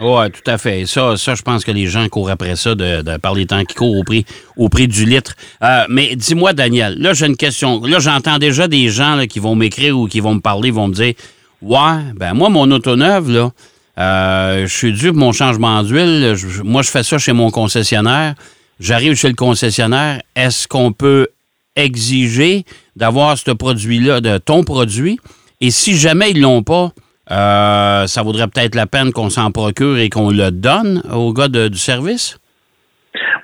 Oui, 0.00 0.30
tout 0.30 0.50
à 0.50 0.58
fait. 0.58 0.86
Ça, 0.86 1.14
je 1.16 1.42
pense 1.42 1.64
que 1.64 1.70
les 1.70 1.86
gens 1.86 2.08
courent 2.08 2.30
après 2.30 2.56
ça 2.56 2.74
de, 2.74 3.16
par 3.18 3.34
les 3.34 3.46
temps 3.46 3.64
qui 3.64 3.74
courent 3.74 3.96
au 3.96 4.04
prix, 4.04 4.24
au 4.56 4.68
prix 4.68 4.88
du 4.88 5.04
litre. 5.04 5.34
Euh, 5.62 5.84
mais 5.88 6.14
dis-moi, 6.16 6.52
Daniel, 6.52 6.96
là, 6.98 7.14
j'ai 7.14 7.26
une 7.26 7.36
question. 7.36 7.84
Là, 7.84 7.98
j'entends 7.98 8.38
déjà 8.38 8.68
des 8.68 8.88
gens 8.88 9.24
qui 9.28 9.40
vont 9.40 9.54
m'écrire 9.54 9.98
ou 9.98 10.06
qui 10.06 10.20
vont 10.20 10.34
me 10.34 10.40
parler, 10.40 10.70
vont 10.70 10.88
me 10.88 10.94
dire 10.94 11.14
Ouais, 11.60 11.98
ben 12.14 12.34
moi, 12.34 12.48
mon 12.48 12.70
auto 12.70 12.94
neuve, 12.94 13.30
là, 13.30 13.50
euh, 13.98 14.66
je 14.66 14.74
suis 14.74 14.92
dû 14.92 15.08
pour 15.08 15.18
mon 15.18 15.32
changement 15.32 15.82
d'huile. 15.82 16.36
Moi, 16.62 16.82
je 16.82 16.90
fais 16.90 17.02
ça 17.02 17.18
chez 17.18 17.32
mon 17.32 17.50
concessionnaire. 17.50 18.34
J'arrive 18.78 19.14
chez 19.14 19.28
le 19.28 19.34
concessionnaire. 19.34 20.22
Est-ce 20.36 20.68
qu'on 20.68 20.92
peut 20.92 21.28
exiger 21.74 22.64
d'avoir 22.94 23.36
ce 23.36 23.50
produit-là, 23.50 24.20
de 24.20 24.38
ton 24.38 24.62
produit? 24.62 25.18
Et 25.60 25.72
si 25.72 25.96
jamais 25.96 26.30
ils 26.30 26.40
l'ont 26.40 26.62
pas, 26.62 26.92
euh, 27.30 28.06
ça 28.06 28.22
vaudrait 28.22 28.46
peut-être 28.48 28.74
la 28.74 28.86
peine 28.86 29.12
qu'on 29.12 29.30
s'en 29.30 29.50
procure 29.50 29.98
et 29.98 30.08
qu'on 30.08 30.30
le 30.30 30.50
donne 30.50 31.02
au 31.14 31.32
gars 31.32 31.48
de- 31.48 31.68
du 31.68 31.78
service? 31.78 32.38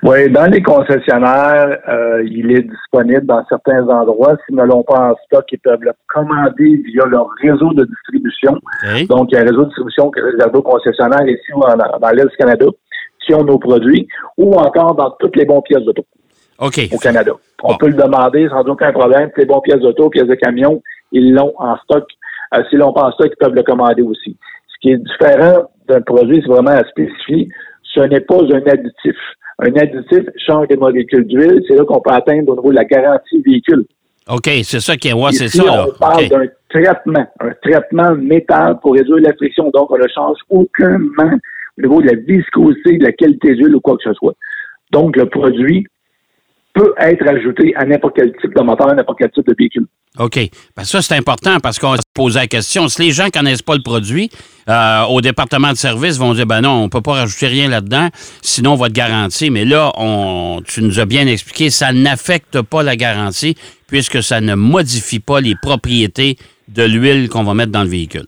Oui, 0.03 0.29
dans 0.29 0.45
les 0.45 0.61
concessionnaires, 0.61 1.79
euh, 1.89 2.23
il 2.29 2.51
est 2.51 2.61
disponible 2.61 3.25
dans 3.25 3.43
certains 3.49 3.87
endroits. 3.87 4.35
S'ils 4.45 4.55
ne 4.55 4.63
l'ont 4.63 4.83
pas 4.83 5.11
en 5.11 5.15
stock, 5.25 5.45
ils 5.51 5.57
peuvent 5.59 5.81
le 5.81 5.91
commander 6.07 6.81
via 6.85 7.05
leur 7.05 7.27
réseau 7.41 7.73
de 7.73 7.85
distribution. 7.85 8.53
Donc, 9.09 9.29
il 9.31 9.35
y 9.35 9.37
a 9.37 9.41
un 9.41 9.45
réseau 9.45 9.61
de 9.63 9.65
distribution 9.69 10.11
qui 10.11 10.19
est 10.19 10.23
réservé 10.23 10.57
aux 10.57 10.61
concessionnaires 10.61 11.27
ici 11.27 11.51
ou 11.55 11.61
en- 11.63 11.75
dans 11.75 12.09
l'Est 12.11 12.25
du 12.29 12.37
Canada 12.37 12.65
qui 13.25 13.33
ont 13.33 13.43
nos 13.43 13.57
produits, 13.57 14.07
ou 14.37 14.53
encore 14.55 14.93
dans 14.93 15.09
toutes 15.19 15.35
les 15.35 15.45
bonnes 15.45 15.63
pièces 15.63 15.81
d'auto 15.83 16.05
au 16.59 16.69
Canada. 16.99 17.31
On 17.63 17.69
Bon. 17.71 17.77
peut 17.77 17.87
le 17.87 17.93
demander 17.95 18.47
sans 18.49 18.61
aucun 18.61 18.91
problème. 18.91 19.31
Les 19.35 19.45
bonnes 19.45 19.61
pièces 19.63 19.79
d'auto, 19.79 20.09
pièces 20.11 20.27
de 20.27 20.35
camion, 20.35 20.81
ils 21.11 21.33
l'ont 21.33 21.53
en 21.57 21.75
stock. 21.77 22.05
Euh, 22.53 22.63
S'ils 22.69 22.79
l'ont 22.79 22.93
pas 22.93 23.07
en 23.07 23.11
stock, 23.11 23.31
ils 23.31 23.37
peuvent 23.37 23.55
le 23.55 23.63
commander 23.63 24.01
aussi. 24.01 24.37
Ce 24.67 24.75
qui 24.81 24.91
est 24.91 24.97
différent 24.97 25.69
d'un 25.87 26.01
produit, 26.01 26.41
c'est 26.41 26.51
vraiment 26.51 26.71
à 26.71 26.83
spécifier. 26.85 27.49
Ce 27.83 28.01
n'est 28.01 28.19
pas 28.19 28.37
un 28.41 28.61
additif. 28.67 29.15
Un 29.59 29.73
additif 29.75 30.23
change 30.37 30.67
des 30.67 30.77
molécules 30.77 31.25
d'huile. 31.25 31.63
C'est 31.67 31.75
là 31.75 31.85
qu'on 31.85 32.01
peut 32.01 32.11
atteindre 32.11 32.51
au 32.51 32.55
niveau 32.55 32.71
de 32.71 32.75
la 32.75 32.85
garantie 32.85 33.41
véhicule. 33.41 33.85
OK, 34.29 34.49
c'est 34.63 34.79
ça 34.79 34.97
qui 34.97 35.09
est. 35.09 35.13
Ouais, 35.13 35.31
c'est 35.31 35.47
ça, 35.47 35.63
là. 35.63 35.85
on 35.87 35.97
parle 35.97 36.25
OK. 36.25 36.29
d'un 36.29 36.47
traitement, 36.69 37.25
un 37.39 37.51
traitement 37.61 38.15
métal 38.15 38.79
pour 38.81 38.93
réduire 38.93 39.17
la 39.17 39.33
friction. 39.33 39.69
Donc, 39.71 39.91
on 39.91 39.97
ne 39.97 40.07
change 40.07 40.37
aucunement 40.49 41.37
au 41.77 41.81
niveau 41.81 42.01
de 42.01 42.07
la 42.07 42.15
viscosité, 42.15 42.97
de 42.97 43.05
la 43.05 43.11
qualité 43.11 43.53
d'huile 43.53 43.75
ou 43.75 43.79
quoi 43.79 43.97
que 43.97 44.03
ce 44.03 44.13
soit. 44.13 44.33
Donc, 44.91 45.15
le 45.15 45.27
produit 45.27 45.85
peut 46.73 46.93
être 46.97 47.27
ajouté 47.27 47.73
à 47.75 47.85
n'importe 47.85 48.15
quel 48.15 48.35
type 48.37 48.53
de 48.53 48.61
moteur, 48.61 48.93
n'importe 48.93 49.19
quel 49.19 49.31
type 49.31 49.47
de 49.47 49.55
véhicule. 49.57 49.85
OK. 50.17 50.39
Ben 50.77 50.83
ça, 50.83 51.01
c'est 51.01 51.15
important 51.15 51.59
parce 51.61 51.79
qu'on 51.79 51.95
se 51.95 52.01
pose 52.13 52.35
la 52.35 52.47
question. 52.47 52.87
Si 52.87 53.01
les 53.01 53.11
gens 53.11 53.25
ne 53.25 53.29
connaissent 53.29 53.61
pas 53.61 53.75
le 53.75 53.81
produit, 53.81 54.29
euh, 54.69 55.03
au 55.03 55.21
département 55.21 55.71
de 55.71 55.77
service 55.77 56.17
vont 56.17 56.33
dire 56.33 56.45
ben 56.45 56.61
non, 56.61 56.71
on 56.71 56.83
ne 56.83 56.89
peut 56.89 57.01
pas 57.01 57.13
rajouter 57.13 57.47
rien 57.47 57.69
là-dedans, 57.69 58.07
sinon 58.41 58.75
votre 58.75 58.93
garantie. 58.93 59.49
Mais 59.49 59.65
là, 59.65 59.91
on, 59.97 60.61
tu 60.65 60.81
nous 60.81 60.99
as 60.99 61.05
bien 61.05 61.27
expliqué, 61.27 61.69
ça 61.69 61.91
n'affecte 61.91 62.61
pas 62.61 62.83
la 62.83 62.95
garantie 62.95 63.55
puisque 63.87 64.23
ça 64.23 64.41
ne 64.41 64.55
modifie 64.55 65.19
pas 65.19 65.41
les 65.41 65.55
propriétés 65.61 66.37
de 66.67 66.83
l'huile 66.83 67.29
qu'on 67.29 67.43
va 67.43 67.53
mettre 67.53 67.71
dans 67.71 67.83
le 67.83 67.89
véhicule. 67.89 68.25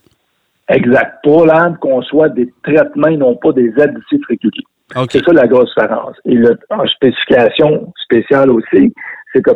Exact. 0.68 1.16
Pour 1.22 1.46
l'âme, 1.46 1.78
qu'on 1.78 2.02
soit 2.02 2.28
des 2.28 2.52
traitements 2.62 3.08
et 3.08 3.16
non 3.16 3.34
pas 3.36 3.52
des 3.52 3.72
additifs 3.80 4.24
réguliers. 4.28 4.64
C'est 5.10 5.24
ça 5.24 5.32
la 5.32 5.46
grosse 5.46 5.68
différence. 5.76 6.16
Et 6.24 6.34
le, 6.34 6.58
en 6.70 6.86
spécification 6.86 7.92
spéciale 8.04 8.50
aussi, 8.50 8.92
c'est 9.32 9.42
que 9.42 9.50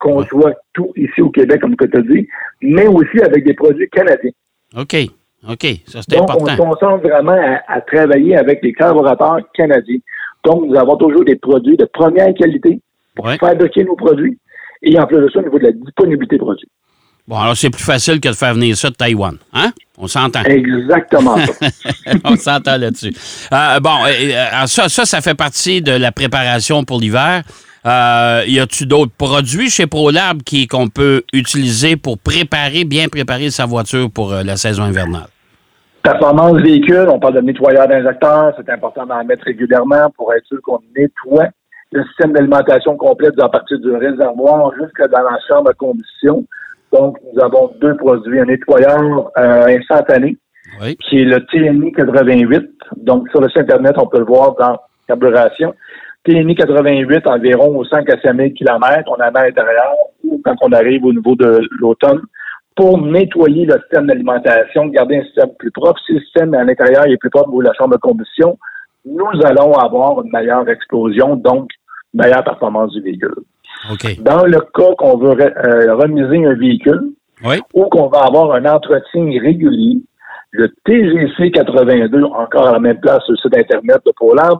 ProLab 0.00 0.28
conçoit 0.28 0.54
tout 0.72 0.92
ici 0.96 1.20
au 1.20 1.30
Québec, 1.30 1.60
comme 1.60 1.76
tu 1.76 1.84
as 1.96 2.02
dit, 2.02 2.26
mais 2.62 2.86
aussi 2.86 3.20
avec 3.20 3.44
des 3.44 3.54
produits 3.54 3.88
canadiens. 3.90 4.30
OK. 4.76 4.96
OK. 5.48 5.66
Ça, 5.86 6.00
c'est 6.06 6.16
important. 6.18 6.44
Donc, 6.44 6.48
on 6.48 6.50
se 6.50 6.56
concentre 6.56 7.08
vraiment 7.08 7.58
à, 7.66 7.80
travailler 7.80 8.36
avec 8.36 8.62
des 8.62 8.72
collaborateurs 8.72 9.40
canadiens. 9.54 9.98
Donc, 10.44 10.66
nous 10.66 10.76
avons 10.76 10.96
toujours 10.96 11.24
des 11.24 11.36
produits 11.36 11.76
de 11.76 11.86
première 11.86 12.32
qualité 12.34 12.80
pour 13.14 13.30
fabriquer 13.38 13.84
nos 13.84 13.96
produits. 13.96 14.38
Et 14.82 14.98
en 14.98 15.06
plus 15.06 15.18
de 15.18 15.28
ça, 15.30 15.40
au 15.40 15.42
niveau 15.42 15.58
de 15.58 15.64
la 15.64 15.72
disponibilité 15.72 16.36
des 16.36 16.40
produits. 16.40 16.68
Bon, 17.28 17.36
alors 17.36 17.56
c'est 17.56 17.70
plus 17.70 17.84
facile 17.84 18.18
que 18.18 18.28
de 18.28 18.34
faire 18.34 18.54
venir 18.54 18.76
ça 18.76 18.90
de 18.90 18.94
Taïwan. 18.94 19.36
Hein? 19.52 19.70
On 19.98 20.08
s'entend. 20.08 20.42
Exactement 20.42 21.36
ça. 21.36 21.68
On 22.24 22.34
s'entend 22.34 22.76
là-dessus. 22.76 23.12
Euh, 23.52 23.78
bon, 23.78 23.96
euh, 24.06 24.66
ça, 24.66 24.88
ça, 24.88 25.04
ça 25.04 25.20
fait 25.20 25.36
partie 25.36 25.80
de 25.80 25.92
la 25.92 26.10
préparation 26.10 26.82
pour 26.82 26.98
l'hiver. 26.98 27.44
Euh, 27.86 28.42
y 28.46 28.60
a-tu 28.60 28.86
d'autres 28.86 29.12
produits 29.16 29.70
chez 29.70 29.86
ProLab 29.86 30.42
qui, 30.42 30.66
qu'on 30.66 30.88
peut 30.88 31.22
utiliser 31.32 31.96
pour 31.96 32.18
préparer, 32.18 32.84
bien 32.84 33.08
préparer 33.08 33.50
sa 33.50 33.64
voiture 33.64 34.10
pour 34.10 34.32
la 34.32 34.56
saison 34.56 34.86
hivernale? 34.86 35.28
Performance 36.02 36.60
véhicule, 36.60 37.06
on 37.08 37.18
parle 37.18 37.34
de 37.34 37.40
nettoyeur 37.40 37.86
d'injecteurs, 37.86 38.54
c'est 38.56 38.70
important 38.70 39.04
d'en 39.06 39.22
mettre 39.24 39.44
régulièrement 39.44 40.10
pour 40.16 40.32
être 40.34 40.46
sûr 40.46 40.58
qu'on 40.62 40.80
nettoie 40.96 41.48
le 41.92 42.04
système 42.04 42.32
d'alimentation 42.32 42.96
complet 42.96 43.30
à 43.40 43.48
partir 43.48 43.78
du 43.80 43.90
réservoir 43.90 44.72
jusqu'à 44.80 45.08
dans 45.08 45.22
la 45.22 45.38
chambre 45.48 45.70
de 45.70 45.76
combustion. 45.76 46.44
Donc, 46.92 47.18
nous 47.32 47.42
avons 47.42 47.72
deux 47.80 47.96
produits, 47.96 48.40
un 48.40 48.44
nettoyeur 48.44 49.30
euh, 49.36 49.78
instantané, 49.78 50.36
qui 51.00 51.20
est 51.20 51.24
le 51.24 51.44
TNI 51.46 51.92
88. 51.92 52.62
Donc, 52.96 53.28
sur 53.30 53.40
le 53.40 53.48
site 53.48 53.58
Internet, 53.58 53.94
on 53.98 54.06
peut 54.06 54.18
le 54.18 54.24
voir 54.24 54.54
dans 54.56 54.78
carburation. 55.06 55.74
TNI 56.24 56.54
88, 56.54 57.26
environ 57.26 57.82
5 57.84 58.10
à 58.10 58.20
5 58.20 58.36
000 58.36 58.50
km, 58.50 59.10
on 59.10 59.20
a 59.20 59.26
à 59.26 59.30
l'intérieur, 59.30 59.94
ou 60.24 60.40
quand 60.44 60.54
on 60.60 60.72
arrive 60.72 61.04
au 61.04 61.12
niveau 61.12 61.34
de 61.34 61.60
l'automne, 61.78 62.20
pour 62.76 63.00
nettoyer 63.00 63.66
le 63.66 63.78
système 63.80 64.06
d'alimentation, 64.06 64.86
garder 64.86 65.18
un 65.18 65.24
système 65.24 65.50
plus 65.58 65.70
propre. 65.70 66.00
Si 66.06 66.12
le 66.12 66.20
système 66.20 66.54
à 66.54 66.64
l'intérieur 66.64 67.06
est 67.06 67.16
plus 67.16 67.30
propre 67.30 67.52
ou 67.52 67.60
la 67.60 67.72
chambre 67.74 67.94
de 67.94 68.00
combustion, 68.00 68.58
nous 69.04 69.26
allons 69.44 69.72
avoir 69.74 70.22
une 70.22 70.30
meilleure 70.30 70.68
explosion, 70.68 71.36
donc 71.36 71.70
une 72.14 72.22
meilleure 72.22 72.44
performance 72.44 72.92
du 72.92 73.00
véhicule. 73.00 73.34
Dans 74.20 74.44
le 74.44 74.60
cas 74.60 74.94
qu'on 74.98 75.16
veut 75.16 75.40
euh, 75.40 75.94
remiser 75.94 76.44
un 76.44 76.54
véhicule 76.54 77.12
ou 77.74 77.84
qu'on 77.84 78.08
va 78.08 78.20
avoir 78.26 78.52
un 78.52 78.66
entretien 78.66 79.24
régulier, 79.40 80.02
le 80.50 80.68
TGC 80.84 81.50
82, 81.52 82.24
encore 82.24 82.68
à 82.68 82.72
la 82.72 82.80
même 82.80 83.00
place 83.00 83.22
sur 83.24 83.32
le 83.32 83.38
site 83.38 83.56
Internet 83.56 84.00
de 84.04 84.12
ProLab, 84.12 84.58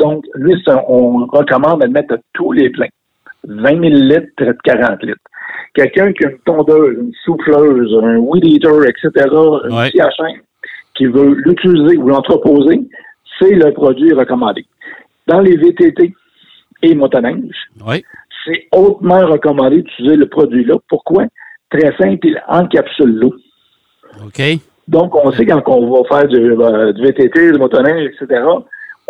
donc, 0.00 0.24
lui, 0.34 0.54
on 0.88 1.26
recommande 1.26 1.82
de 1.82 1.88
mettre 1.88 2.16
tous 2.32 2.52
les 2.52 2.70
pleins. 2.70 2.88
20 3.44 3.68
000 3.68 3.82
litres, 3.82 4.52
40 4.64 5.02
litres. 5.02 5.18
Quelqu'un 5.74 6.12
qui 6.12 6.24
a 6.24 6.30
une 6.30 6.38
tondeuse, 6.44 6.96
une 6.98 7.12
souffleuse, 7.24 7.96
un 8.02 8.16
weed 8.16 8.44
eater, 8.44 8.88
etc., 8.88 9.10
un 9.14 9.88
petit 9.88 10.00
qui 10.96 11.06
veut 11.06 11.34
l'utiliser 11.44 11.96
ou 11.96 12.08
l'entreposer, 12.08 12.80
c'est 13.38 13.54
le 13.54 13.72
produit 13.72 14.12
recommandé. 14.12 14.66
Dans 15.26 15.40
les 15.40 15.56
VTT 15.56 16.12
et 16.82 16.94
motoneige, 16.94 17.54
c'est 18.44 18.68
hautement 18.72 19.26
recommandé 19.26 19.82
d'utiliser 19.82 20.16
le 20.16 20.26
produit-là. 20.26 20.76
Pourquoi? 20.88 21.24
Très 21.70 21.96
simple, 21.96 22.26
il 22.26 22.42
encapsule 22.48 23.14
l'eau. 23.14 23.34
OK. 24.26 24.42
Donc, 24.88 25.14
on 25.14 25.30
sait 25.32 25.46
quand 25.46 25.62
on 25.68 26.02
va 26.02 26.08
faire 26.08 26.28
du, 26.28 26.52
euh, 26.52 26.92
VTT, 26.92 27.52
du 27.52 27.58
motoneige, 27.58 28.10
etc., 28.12 28.42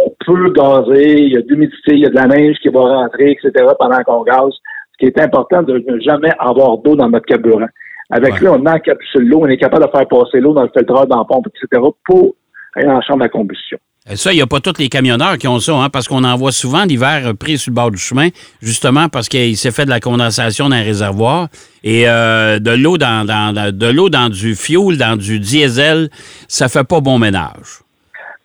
on 0.04 0.14
peut 0.24 0.52
gazer, 0.52 1.18
il 1.18 1.32
y 1.32 1.36
a 1.36 1.42
de 1.42 1.48
l'humidité, 1.48 1.92
il 1.92 2.00
y 2.00 2.06
a 2.06 2.10
de 2.10 2.14
la 2.14 2.26
neige 2.26 2.56
qui 2.62 2.68
va 2.68 2.80
rentrer, 2.80 3.32
etc., 3.32 3.52
pendant 3.78 4.02
qu'on 4.02 4.22
gaze. 4.22 4.52
Ce 4.92 4.98
qui 4.98 5.06
est 5.06 5.18
important 5.20 5.62
de 5.62 5.78
ne 5.78 6.00
jamais 6.00 6.32
avoir 6.38 6.78
d'eau 6.78 6.96
dans 6.96 7.08
notre 7.08 7.26
carburant. 7.26 7.66
Avec 8.10 8.38
lui, 8.40 8.48
on 8.48 8.66
encapsule 8.66 9.28
l'eau, 9.28 9.40
on 9.42 9.46
est 9.46 9.56
capable 9.56 9.86
de 9.86 9.90
faire 9.90 10.08
passer 10.08 10.40
l'eau 10.40 10.52
dans 10.52 10.64
le 10.64 10.70
filtreur, 10.76 11.06
dans 11.06 11.18
la 11.18 11.24
pompe, 11.24 11.46
etc., 11.48 11.82
pour 12.04 12.34
aller 12.74 12.88
en 12.88 13.00
chambre 13.00 13.24
à 13.24 13.28
combustion. 13.28 13.78
Ça, 14.14 14.32
il 14.32 14.36
n'y 14.36 14.42
a 14.42 14.46
pas 14.46 14.60
tous 14.60 14.78
les 14.78 14.88
camionneurs 14.88 15.36
qui 15.38 15.46
ont 15.46 15.60
ça, 15.60 15.74
hein, 15.74 15.90
parce 15.90 16.08
qu'on 16.08 16.24
en 16.24 16.36
voit 16.36 16.52
souvent 16.52 16.84
l'hiver 16.84 17.32
pris 17.38 17.58
sur 17.58 17.70
le 17.70 17.74
bord 17.74 17.90
du 17.90 17.98
chemin, 17.98 18.28
justement 18.60 19.08
parce 19.08 19.28
qu'il 19.28 19.56
s'est 19.56 19.70
fait 19.70 19.84
de 19.84 19.90
la 19.90 20.00
condensation 20.00 20.68
dans 20.68 20.76
un 20.76 20.82
réservoir. 20.82 21.48
Et 21.84 22.08
euh, 22.08 22.58
de 22.58 22.70
l'eau 22.70 22.98
dans, 22.98 23.24
de 23.26 23.86
l'eau 23.86 24.08
dans 24.08 24.28
du 24.30 24.54
fuel, 24.56 24.96
dans 24.96 25.16
du 25.16 25.38
diesel, 25.38 26.08
ça 26.48 26.68
fait 26.68 26.84
pas 26.84 27.00
bon 27.00 27.18
ménage. 27.18 27.82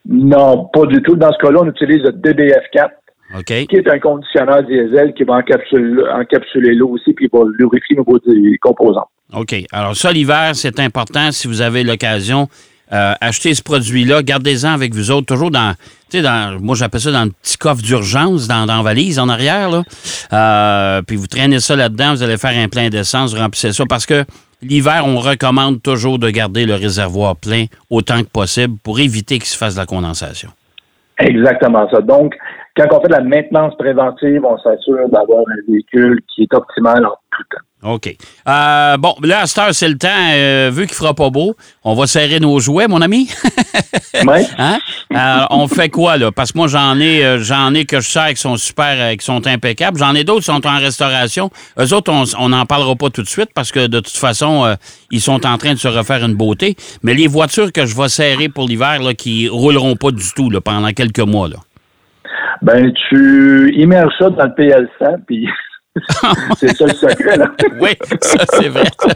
Non, 0.08 0.70
pas 0.74 0.86
du 0.86 1.02
tout. 1.02 1.16
Dans 1.16 1.32
ce 1.32 1.38
cas-là, 1.40 1.60
on 1.64 1.70
utilise 1.70 2.04
le 2.04 2.12
DBF4, 2.12 3.66
qui 3.68 3.76
est 3.76 3.90
un 3.90 4.00
conditionneur 4.00 4.64
diesel 4.64 5.14
qui 5.14 5.24
va 5.24 5.36
encapsuler, 5.36 6.76
l'eau 6.76 6.90
aussi, 6.90 7.14
puis 7.14 7.30
va 7.32 7.40
lubrifier 7.58 7.96
nos 7.96 8.06
composants. 8.62 9.08
OK. 9.34 9.56
Alors 9.72 9.96
ça, 9.96 10.12
l'hiver, 10.12 10.52
c'est 10.54 10.80
important 10.80 11.32
si 11.32 11.48
vous 11.48 11.62
avez 11.62 11.84
l'occasion 11.84 12.48
euh, 12.94 13.14
achetez 13.20 13.56
ce 13.56 13.64
produit-là, 13.64 14.22
gardez-en 14.22 14.70
avec 14.70 14.94
vous 14.94 15.10
autres, 15.10 15.26
toujours 15.26 15.50
dans, 15.50 15.74
tu 16.10 16.18
sais, 16.18 16.22
dans, 16.22 16.60
moi 16.62 16.76
j'appelle 16.76 17.02
ça 17.02 17.12
dans 17.12 17.26
le 17.26 17.32
petit 17.32 17.58
coffre 17.58 17.82
d'urgence, 17.82 18.48
dans, 18.48 18.68
dans 18.68 18.78
la 18.78 18.84
valise 18.84 19.18
en 19.18 19.28
arrière, 19.28 19.72
là. 19.72 19.84
Euh, 20.34 21.02
puis 21.02 21.16
vous 21.16 21.26
traînez 21.26 21.60
ça 21.60 21.76
là-dedans, 21.76 22.14
vous 22.14 22.22
allez 22.22 22.38
faire 22.38 22.56
un 22.56 22.68
plein 22.68 22.90
d'essence, 22.90 23.34
vous 23.34 23.42
remplissez 23.42 23.72
ça, 23.72 23.86
parce 23.90 24.06
que 24.06 24.24
l'hiver, 24.62 25.04
on 25.06 25.18
recommande 25.18 25.82
toujours 25.82 26.20
de 26.20 26.30
garder 26.30 26.66
le 26.66 26.76
réservoir 26.76 27.36
plein 27.36 27.66
autant 27.90 28.22
que 28.22 28.30
possible 28.30 28.78
pour 28.84 29.00
éviter 29.00 29.36
qu'il 29.36 29.48
se 29.48 29.58
fasse 29.58 29.76
de 29.76 29.80
la 29.80 29.86
condensation. 29.86 30.50
Exactement 31.20 31.90
ça. 31.90 32.02
Donc, 32.02 32.36
quand 32.76 32.88
on 32.92 33.02
fait 33.02 33.08
de 33.08 33.14
la 33.14 33.22
maintenance 33.22 33.76
préventive, 33.78 34.44
on 34.44 34.58
s'assure 34.58 35.08
d'avoir 35.10 35.40
un 35.40 35.72
véhicule 35.72 36.20
qui 36.34 36.44
est 36.44 36.54
optimal 36.54 37.06
en 37.06 37.14
tout 37.32 37.44
temps. 37.52 37.64
OK. 37.86 38.16
Euh, 38.48 38.98
bon, 38.98 39.16
là, 39.22 39.42
à 39.42 39.46
cette 39.46 39.60
heure, 39.60 39.74
c'est 39.74 39.88
le 39.88 39.98
temps. 39.98 40.08
Euh, 40.34 40.72
vu 40.74 40.88
qu'il 40.88 40.96
fera 40.96 41.14
pas 41.14 41.30
beau, 41.30 41.56
on 41.84 41.94
va 41.94 42.08
serrer 42.08 42.40
nos 42.40 42.60
jouets, 42.60 42.88
mon 42.88 43.02
ami. 43.02 43.30
oui. 44.26 44.42
Hein? 44.58 44.80
Euh, 45.14 45.46
on 45.52 45.68
fait 45.68 45.90
quoi, 45.90 46.18
là? 46.18 46.32
Parce 46.32 46.52
que 46.52 46.58
moi, 46.58 46.68
j'en 46.68 47.00
ai, 47.00 47.38
j'en 47.40 47.74
ai 47.76 47.86
que 47.86 48.00
je 48.00 48.10
sais 48.10 48.34
qui 48.34 48.42
sont 48.42 48.58
super, 48.58 49.16
qui 49.16 49.24
sont 49.24 49.46
impeccables. 49.46 50.00
J'en 50.00 50.16
ai 50.16 50.24
d'autres 50.24 50.40
qui 50.40 50.46
sont 50.46 50.66
en 50.66 50.80
restauration. 50.80 51.52
Eux 51.80 51.94
autres, 51.94 52.12
on 52.40 52.50
n'en 52.50 52.66
parlera 52.66 52.96
pas 52.96 53.10
tout 53.12 53.22
de 53.22 53.28
suite 53.28 53.50
parce 53.54 53.72
que 53.72 53.86
de 53.86 54.00
toute 54.00 54.18
façon, 54.18 54.76
ils 55.12 55.22
sont 55.22 55.46
en 55.46 55.58
train 55.58 55.74
de 55.74 55.80
se 55.80 55.88
refaire 55.88 56.26
une 56.26 56.36
beauté. 56.36 56.76
Mais 57.04 57.14
les 57.14 57.28
voitures 57.28 57.72
que 57.72 57.86
je 57.86 57.96
vais 57.96 58.10
serrer 58.10 58.50
pour 58.50 58.68
l'hiver, 58.68 59.04
là, 59.04 59.14
qui 59.14 59.48
rouleront 59.48 59.96
pas 59.96 60.12
du 60.12 60.26
tout 60.36 60.50
là, 60.50 60.60
pendant 60.60 60.92
quelques 60.92 61.20
mois, 61.20 61.48
là. 61.48 61.58
Ben, 62.62 62.92
tu 63.10 63.74
immerges 63.78 64.14
ça 64.18 64.30
dans 64.30 64.46
le 64.46 64.50
PL100, 64.50 65.18
puis 65.28 65.48
c'est 66.60 66.76
ça 66.76 66.86
le 66.86 66.94
secret, 66.94 67.38
là. 67.38 67.52
oui, 67.80 67.92
ça, 68.22 68.46
c'est 68.54 68.70
vrai. 68.70 68.90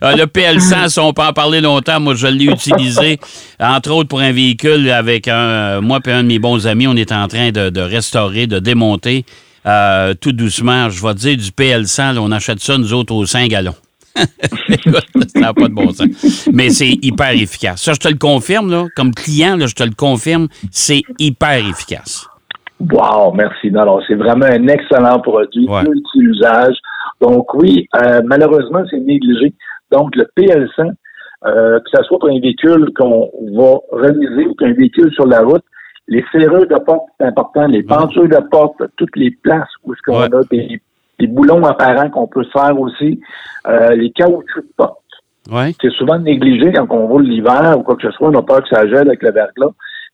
Ah, 0.00 0.14
le 0.16 0.24
PL100, 0.24 0.98
on 1.00 1.12
peut 1.12 1.22
en 1.22 1.32
parler 1.32 1.60
longtemps. 1.60 2.00
Moi, 2.00 2.14
je 2.14 2.26
l'ai 2.26 2.46
utilisé, 2.46 3.18
entre 3.60 3.90
autres, 3.90 4.08
pour 4.08 4.20
un 4.20 4.32
véhicule 4.32 4.90
avec 4.90 5.28
un. 5.28 5.80
Moi 5.80 5.98
et 6.06 6.10
un 6.10 6.22
de 6.22 6.28
mes 6.28 6.38
bons 6.38 6.66
amis, 6.66 6.86
on 6.86 6.96
est 6.96 7.12
en 7.12 7.28
train 7.28 7.50
de, 7.50 7.80
restaurer, 7.80 8.46
de 8.46 8.58
démonter 8.58 9.24
euh, 9.66 10.14
tout 10.18 10.32
doucement. 10.32 10.88
Je 10.88 11.02
vais 11.02 11.14
te 11.14 11.18
dire, 11.18 11.36
du 11.36 11.50
PL100, 11.50 12.18
on 12.18 12.32
achète 12.32 12.60
ça, 12.60 12.78
nous 12.78 12.92
autres, 12.92 13.14
aux 13.14 13.26
5 13.26 13.48
gallons. 13.48 13.74
ça 14.16 15.40
n'a 15.40 15.52
pas 15.52 15.68
de 15.68 15.74
bon 15.74 15.92
sens. 15.92 16.08
Mais 16.52 16.70
c'est 16.70 16.98
hyper 17.02 17.30
efficace. 17.32 17.82
Ça, 17.82 17.92
je 17.92 17.98
te 17.98 18.08
le 18.08 18.16
confirme, 18.16 18.70
là. 18.70 18.86
Comme 18.96 19.14
client, 19.14 19.56
là, 19.56 19.66
je 19.66 19.74
te 19.74 19.82
le 19.82 19.94
confirme, 19.94 20.48
c'est 20.70 21.02
hyper 21.18 21.66
efficace. 21.66 22.26
Wow, 22.90 23.32
merci. 23.32 23.70
Non, 23.70 24.00
c'est 24.06 24.14
vraiment 24.14 24.46
un 24.46 24.66
excellent 24.66 25.20
produit, 25.20 25.68
multi-usage. 25.68 26.76
Donc 27.20 27.54
oui, 27.54 27.86
euh, 27.96 28.20
malheureusement, 28.24 28.82
c'est 28.90 28.98
négligé. 28.98 29.54
Donc 29.92 30.16
le 30.16 30.26
PL100, 30.36 30.90
euh, 31.46 31.78
que 31.78 31.90
ce 31.94 32.02
soit 32.02 32.18
pour 32.18 32.28
un 32.28 32.40
véhicule 32.40 32.92
qu'on 32.96 33.30
va 33.54 33.78
remiser 33.92 34.46
ou 34.46 34.54
qu'un 34.54 34.72
véhicule 34.72 35.12
sur 35.12 35.26
la 35.26 35.42
route, 35.42 35.64
les 36.08 36.24
serrures 36.32 36.66
de 36.66 36.78
porte, 36.84 37.06
c'est 37.20 37.26
important, 37.26 37.66
les 37.68 37.84
pentures 37.84 38.28
de 38.28 38.48
porte, 38.50 38.82
toutes 38.96 39.16
les 39.16 39.30
places 39.30 39.68
où 39.84 39.94
ce 39.94 40.02
qu'on 40.02 40.20
a 40.20 40.42
des, 40.50 40.80
boulons 41.28 41.64
apparents 41.64 42.10
qu'on 42.10 42.26
peut 42.26 42.44
faire 42.52 42.78
aussi, 42.80 43.20
euh, 43.68 43.94
les 43.94 44.10
caoutchoucs 44.10 44.64
de 44.64 44.72
porte. 44.76 44.98
C'est 45.80 45.92
souvent 45.92 46.18
négligé 46.18 46.72
quand 46.72 46.88
on 46.90 47.06
roule 47.06 47.22
l'hiver 47.22 47.76
ou 47.78 47.82
quoi 47.82 47.94
que 47.94 48.02
ce 48.02 48.10
soit, 48.10 48.28
on 48.28 48.34
a 48.34 48.42
peur 48.42 48.62
que 48.62 48.68
ça 48.74 48.88
gèle 48.88 49.08
avec 49.08 49.22
le 49.22 49.30
verglas. 49.30 49.70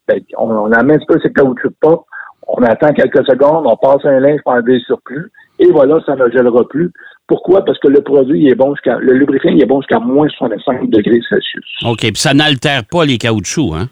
Ben, 0.07 0.21
on, 0.37 0.51
on 0.51 0.73
amène 0.73 1.01
un 1.01 1.05
peu 1.07 1.19
ces 1.23 1.33
caoutchoucs 1.33 1.73
de 1.73 1.77
porte 1.81 2.05
On 2.49 2.63
attend 2.63 2.93
quelques 2.93 3.25
secondes, 3.27 3.67
on 3.67 3.77
passe 3.77 4.05
un 4.05 4.21
linge 4.21 4.41
pour 4.43 4.53
enlever 4.55 4.75
le 4.75 4.81
surplus, 4.81 5.31
et 5.59 5.71
voilà, 5.71 5.99
ça 6.07 6.17
ne 6.17 6.31
gèlera 6.31 6.67
plus. 6.69 6.91
Pourquoi? 7.27 7.65
Parce 7.65 7.79
que 7.79 7.89
le 7.89 8.01
produit 8.01 8.41
il 8.41 8.49
est 8.51 8.55
bon 8.55 8.75
jusqu'à. 8.75 8.97
Le 8.99 9.13
lubrifiant 9.13 9.51
il 9.51 9.63
est 9.63 9.67
bon 9.67 9.83
jusqu'à 9.83 9.99
moins 9.99 10.29
65 10.29 10.89
degrés 10.89 11.21
Celsius. 11.29 11.65
OK. 11.85 12.01
Puis 12.01 12.17
ça 12.17 12.33
n'altère 12.33 12.85
pas 12.85 13.05
les 13.05 13.19
caoutchoucs, 13.19 13.75
hein? 13.75 13.89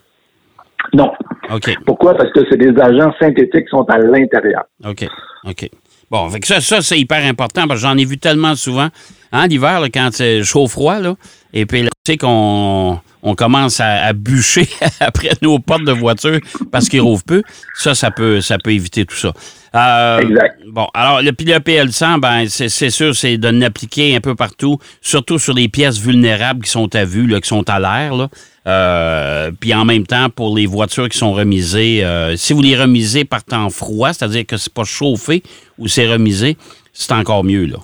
Non. 0.95 1.13
OK. 1.53 1.77
Pourquoi? 1.85 2.15
Parce 2.15 2.33
que 2.33 2.41
c'est 2.51 2.57
des 2.57 2.73
agents 2.81 3.13
synthétiques 3.21 3.65
qui 3.65 3.71
sont 3.71 3.85
à 3.91 3.99
l'intérieur. 3.99 4.65
OK. 4.85 5.07
OK. 5.45 5.69
Bon, 6.11 6.29
fait 6.31 6.41
que 6.41 6.47
ça, 6.47 6.61
ça 6.61 6.83
c'est 6.83 6.99
hyper 6.99 7.25
important 7.25 7.67
parce 7.67 7.81
que 7.81 7.87
j'en 7.87 7.97
ai 7.97 8.05
vu 8.05 8.19
tellement 8.19 8.55
souvent. 8.55 8.89
Hein, 9.33 9.49
l'hiver, 9.49 9.81
là, 9.81 9.89
quand 9.93 10.11
c'est 10.13 10.43
chaud-froid, 10.45 11.01
là, 11.01 11.17
et 11.53 11.67
puis 11.67 11.83
là, 11.83 11.89
tu 12.05 12.13
sais 12.13 12.17
qu'on 12.17 13.01
on 13.23 13.35
commence 13.35 13.81
à, 13.81 14.05
à 14.05 14.13
bûcher 14.13 14.69
après 15.01 15.31
nos 15.43 15.59
portes 15.59 15.85
de 15.85 15.93
voiture 15.93 16.39
parce 16.71 16.89
qu'ils 16.89 17.01
rouvrent 17.01 17.25
peu. 17.25 17.43
Ça, 17.75 17.95
ça 17.95 18.13
peut, 18.13 18.41
ça 18.41 18.57
peut 18.59 18.71
éviter 18.73 19.05
tout 19.05 19.17
ça. 19.17 19.33
Euh, 19.75 20.21
Exact. 20.21 20.61
Bon, 20.69 20.87
alors, 20.95 21.23
le, 21.23 21.33
puis 21.33 21.47
le 21.47 21.59
PL100, 21.59 22.21
ben, 22.21 22.49
c'est 22.49 22.69
c'est 22.69 22.91
sûr, 22.91 23.15
c'est 23.15 23.37
de 23.37 23.49
l'appliquer 23.49 24.15
un 24.15 24.21
peu 24.21 24.35
partout, 24.35 24.79
surtout 25.01 25.39
sur 25.39 25.55
les 25.55 25.69
pièces 25.69 25.99
vulnérables 25.99 26.63
qui 26.65 26.71
sont 26.71 26.95
à 26.95 27.05
vue, 27.05 27.27
là, 27.27 27.41
qui 27.41 27.49
sont 27.49 27.69
à 27.69 27.81
l'air. 27.81 28.15
là. 28.15 28.29
Euh, 28.67 29.51
puis 29.61 29.73
en 29.75 29.85
même 29.85 30.07
temps, 30.07 30.29
pour 30.35 30.57
les 30.57 30.67
voitures 30.67 31.09
qui 31.09 31.19
sont 31.19 31.33
remisées, 31.33 32.05
euh, 32.05 32.35
si 32.37 32.53
vous 32.53 32.63
les 32.63 32.77
remisez 32.77 33.25
par 33.25 33.45
temps 33.45 33.71
froid, 33.71 34.13
c'est-à-dire 34.13 34.45
que 34.47 34.57
c'est 34.57 34.73
pas 34.75 34.85
chauffé 34.85 35.43
ou 35.79 35.87
c'est 35.87 36.07
remisé, 36.11 36.57
c'est 36.93 37.13
encore 37.13 37.45
mieux, 37.45 37.67
là. 37.67 37.77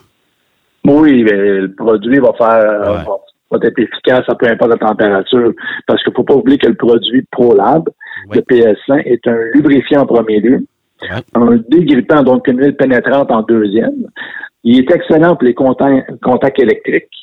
Oui, 0.85 1.23
mais 1.23 1.33
le 1.33 1.73
produit 1.73 2.19
va 2.19 2.33
faire 2.33 2.81
Ouais. 2.81 3.05
va, 3.05 3.59
va 3.61 3.67
être 3.69 3.79
efficace 3.79 4.25
à 4.27 4.35
peu 4.35 4.49
importe 4.49 4.71
la 4.71 4.77
température. 4.89 5.53
Parce 5.87 6.03
qu'il 6.03 6.11
ne 6.11 6.17
faut 6.17 6.25
pas 6.25 6.35
oublier 6.35 6.59
que 6.59 6.67
le 6.67 6.75
produit 6.75 7.23
ProLab, 7.31 7.85
Oui. 8.31 8.39
le 8.39 8.43
PS1, 8.43 8.99
est 9.05 9.25
un 9.29 9.37
lubrifiant 9.55 10.01
en 10.03 10.07
premier 10.07 10.41
lieu, 10.41 10.67
Ouais. 11.03 11.21
un 11.35 11.61
dégrippant, 11.69 12.25
donc 12.25 12.49
une 12.49 12.59
huile 12.59 12.75
pénétrante 12.77 13.31
en 13.31 13.43
deuxième. 13.43 14.07
Il 14.65 14.79
est 14.81 14.91
excellent 14.91 15.37
pour 15.37 15.45
les 15.45 15.55
contacts, 15.55 16.11
contacts 16.23 16.59
électriques. 16.61 17.22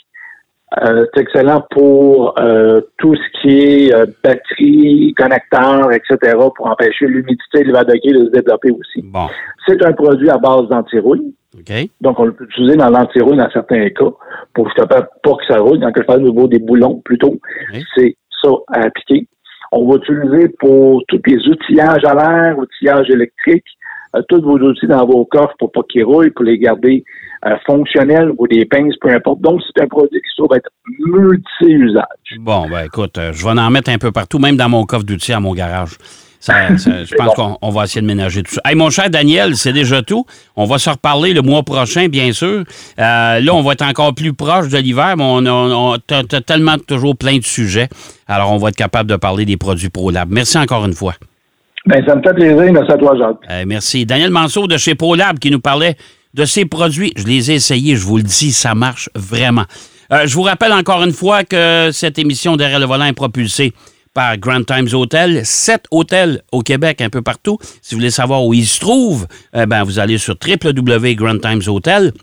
Euh, 0.78 1.06
c'est 1.14 1.22
excellent 1.22 1.66
pour 1.72 2.40
euh, 2.40 2.82
tout 2.98 3.16
ce 3.16 3.42
qui 3.42 3.60
est 3.60 3.94
euh, 3.94 4.06
batterie, 4.24 5.14
connecteur, 5.18 5.92
etc., 5.92 6.38
pour 6.56 6.68
empêcher 6.68 7.08
l'humidité 7.08 7.62
et 7.62 7.64
le 7.64 7.74
degré 7.74 8.12
de 8.12 8.26
se 8.26 8.32
développer 8.32 8.70
aussi. 8.72 9.02
Bon, 9.04 9.28
C'est 9.68 9.84
un 9.84 9.94
produit 9.94 10.30
à 10.30 10.38
base 10.38 10.68
d'antirouille. 10.68 11.34
OK. 11.58 11.74
Donc, 12.02 12.20
on 12.20 12.32
peut 12.32 12.44
utiliser 12.44 12.78
dans 12.78 12.92
l'antirouille 12.92 13.38
dans 13.38 13.50
certains 13.50 13.90
cas 13.90 14.12
pour 14.54 14.68
justement 14.68 15.02
pas 15.24 15.36
que 15.36 15.46
ça 15.48 15.60
roule. 15.60 15.80
Quand 15.80 15.92
je 15.96 16.04
parle 16.04 16.24
au 16.24 16.30
niveau 16.30 16.48
des 16.48 16.60
boulons, 16.60 17.02
plutôt, 17.04 17.40
c'est 17.96 18.16
ça 18.44 18.50
à 18.72 18.82
appliquer. 18.84 19.28
On 19.72 19.90
va 19.90 19.98
utiliser 19.98 20.50
pour 20.60 21.02
tous 21.08 21.22
les 21.26 21.48
outillages 21.48 22.04
à 22.06 22.14
l'air, 22.14 22.58
outillages 22.58 23.10
électriques, 23.10 23.66
tous 24.28 24.42
vos 24.42 24.58
outils 24.58 24.88
dans 24.88 25.06
vos 25.06 25.26
coffres 25.26 25.54
pour 25.60 25.72
pas 25.72 25.82
qu'ils 25.90 26.04
roulent, 26.04 26.32
pour 26.34 26.46
les 26.46 26.58
garder 26.58 27.04
euh, 27.46 27.56
fonctionnels 27.66 28.32
ou 28.38 28.48
des 28.48 28.66
pinces, 28.66 28.96
peu 29.02 29.10
importe. 29.14 29.42
Donc, 29.42 29.62
c'est 29.66 29.84
un 29.84 29.88
produit 29.88 30.20
qui 30.20 30.30
se 30.36 30.42
trouve 30.42 30.56
être 30.58 30.70
multi-usage. 31.34 32.38
Bon, 32.40 32.68
ben 32.70 32.86
écoute, 32.86 33.18
euh, 33.18 33.32
je 33.34 33.44
vais 33.44 33.52
en 33.52 33.70
mettre 33.70 33.90
un 33.92 33.98
peu 33.98 34.12
partout, 34.12 34.40
même 34.40 34.56
dans 34.58 34.70
mon 34.70 34.86
coffre 34.86 35.04
d'outils 35.06 35.34
à 35.34 35.40
mon 35.40 35.54
garage. 35.54 35.92
Ça- 36.42 36.78
ça- 36.78 37.04
je 37.04 37.16
pense 37.16 37.34
qu'on 37.36 37.58
on 37.62 37.70
va 37.70 37.84
essayer 37.84 38.02
de 38.02 38.08
ménager 38.08 38.44
tout 38.44 38.54
ça. 38.56 38.62
Hey, 38.66 38.76
mon 38.76 38.90
cher 38.90 39.10
Daniel, 39.10 39.56
c'est 39.56 39.74
déjà 39.74 40.02
tout. 40.02 40.26
On 40.56 40.66
va 40.66 40.78
se 40.78 40.90
reparler 40.90 41.34
le 41.34 41.42
mois 41.42 41.64
prochain, 41.64 42.08
bien 42.08 42.32
sûr. 42.32 42.64
Euh, 42.98 43.40
là, 43.40 43.54
on 43.54 43.62
va 43.62 43.74
être 43.74 43.82
encore 43.86 44.16
plus 44.16 44.34
proche 44.34 44.70
de 44.70 44.78
l'hiver, 44.78 45.16
mais 45.18 45.24
on, 45.26 45.46
a- 45.46 45.52
on- 45.52 45.98
t'as 46.06 46.24
tellement 46.42 46.78
toujours 46.78 47.16
plein 47.18 47.38
de 47.38 47.44
sujets. 47.44 47.90
Alors, 48.28 48.52
on 48.54 48.58
va 48.58 48.70
être 48.70 48.76
capable 48.78 49.10
de 49.10 49.16
parler 49.18 49.46
des 49.46 49.58
produits 49.58 49.90
ProLab. 49.90 50.30
Merci 50.32 50.58
encore 50.58 50.86
une 50.86 50.94
fois. 50.94 51.14
Ben, 51.90 52.06
ça 52.06 52.16
me 52.16 52.22
fait 52.22 52.36
plaisir. 52.36 52.72
Merci 52.72 52.92
à 52.92 52.98
toi. 52.98 53.16
Euh, 53.50 53.64
merci. 53.66 54.06
Daniel 54.06 54.30
Manceau 54.30 54.68
de 54.68 54.78
chez 54.78 54.94
ProLab 54.94 55.40
qui 55.40 55.50
nous 55.50 55.60
parlait 55.60 55.96
de 56.36 56.46
ses 56.46 56.66
produits. 56.66 57.12
Je 57.16 57.24
les 57.24 57.50
ai 57.50 57.56
essayés, 57.56 57.96
je 57.96 58.06
vous 58.06 58.18
le 58.18 58.24
dis, 58.24 58.52
ça 58.52 58.76
marche 58.76 59.10
vraiment. 59.16 59.64
Euh, 60.14 60.28
je 60.28 60.36
vous 60.36 60.44
rappelle 60.44 60.72
encore 60.72 61.04
une 61.04 61.14
fois 61.14 61.44
que 61.44 61.90
cette 61.92 62.20
émission 62.20 62.58
Derrière 62.58 62.80
le 62.80 62.86
volant 62.86 63.06
est 63.06 63.14
propulsée 63.14 63.74
par 64.14 64.38
Grand 64.38 64.64
Times 64.64 64.90
Hotel. 64.94 65.42
Sept 65.44 65.86
hôtels 65.90 66.44
au 66.52 66.62
Québec, 66.62 67.02
un 67.02 67.10
peu 67.10 67.24
partout. 67.24 67.58
Si 67.82 67.96
vous 67.96 68.02
voulez 68.02 68.12
savoir 68.12 68.46
où 68.46 68.54
ils 68.54 68.68
se 68.68 68.80
trouvent, 68.80 69.26
eh 69.56 69.66
ben, 69.66 69.84
vous 69.84 69.98
allez 69.98 70.20
sur 70.20 70.36
www.grandtimeshotel. 70.36 72.14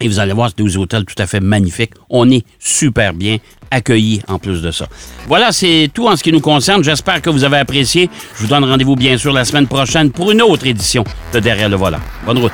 Et 0.00 0.06
vous 0.06 0.20
allez 0.20 0.32
voir, 0.32 0.48
c'est 0.50 0.62
des 0.62 0.76
hôtels 0.76 1.04
tout 1.04 1.20
à 1.20 1.26
fait 1.26 1.40
magnifiques. 1.40 1.90
On 2.08 2.30
est 2.30 2.44
super 2.60 3.12
bien 3.12 3.38
accueillis 3.68 4.22
en 4.28 4.38
plus 4.38 4.62
de 4.62 4.70
ça. 4.70 4.86
Voilà, 5.26 5.50
c'est 5.50 5.90
tout 5.92 6.06
en 6.06 6.14
ce 6.14 6.22
qui 6.22 6.30
nous 6.30 6.40
concerne. 6.40 6.84
J'espère 6.84 7.20
que 7.20 7.30
vous 7.30 7.42
avez 7.42 7.56
apprécié. 7.56 8.08
Je 8.36 8.42
vous 8.42 8.46
donne 8.46 8.62
rendez-vous 8.62 8.94
bien 8.94 9.18
sûr 9.18 9.32
la 9.32 9.44
semaine 9.44 9.66
prochaine 9.66 10.12
pour 10.12 10.30
une 10.30 10.40
autre 10.40 10.68
édition 10.68 11.02
de 11.32 11.40
Derrière 11.40 11.68
le 11.68 11.74
volant. 11.74 11.98
Bonne 12.24 12.38
route. 12.38 12.52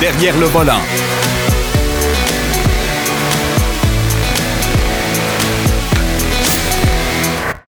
Derrière 0.00 0.36
le 0.40 0.46
volant. 0.46 0.80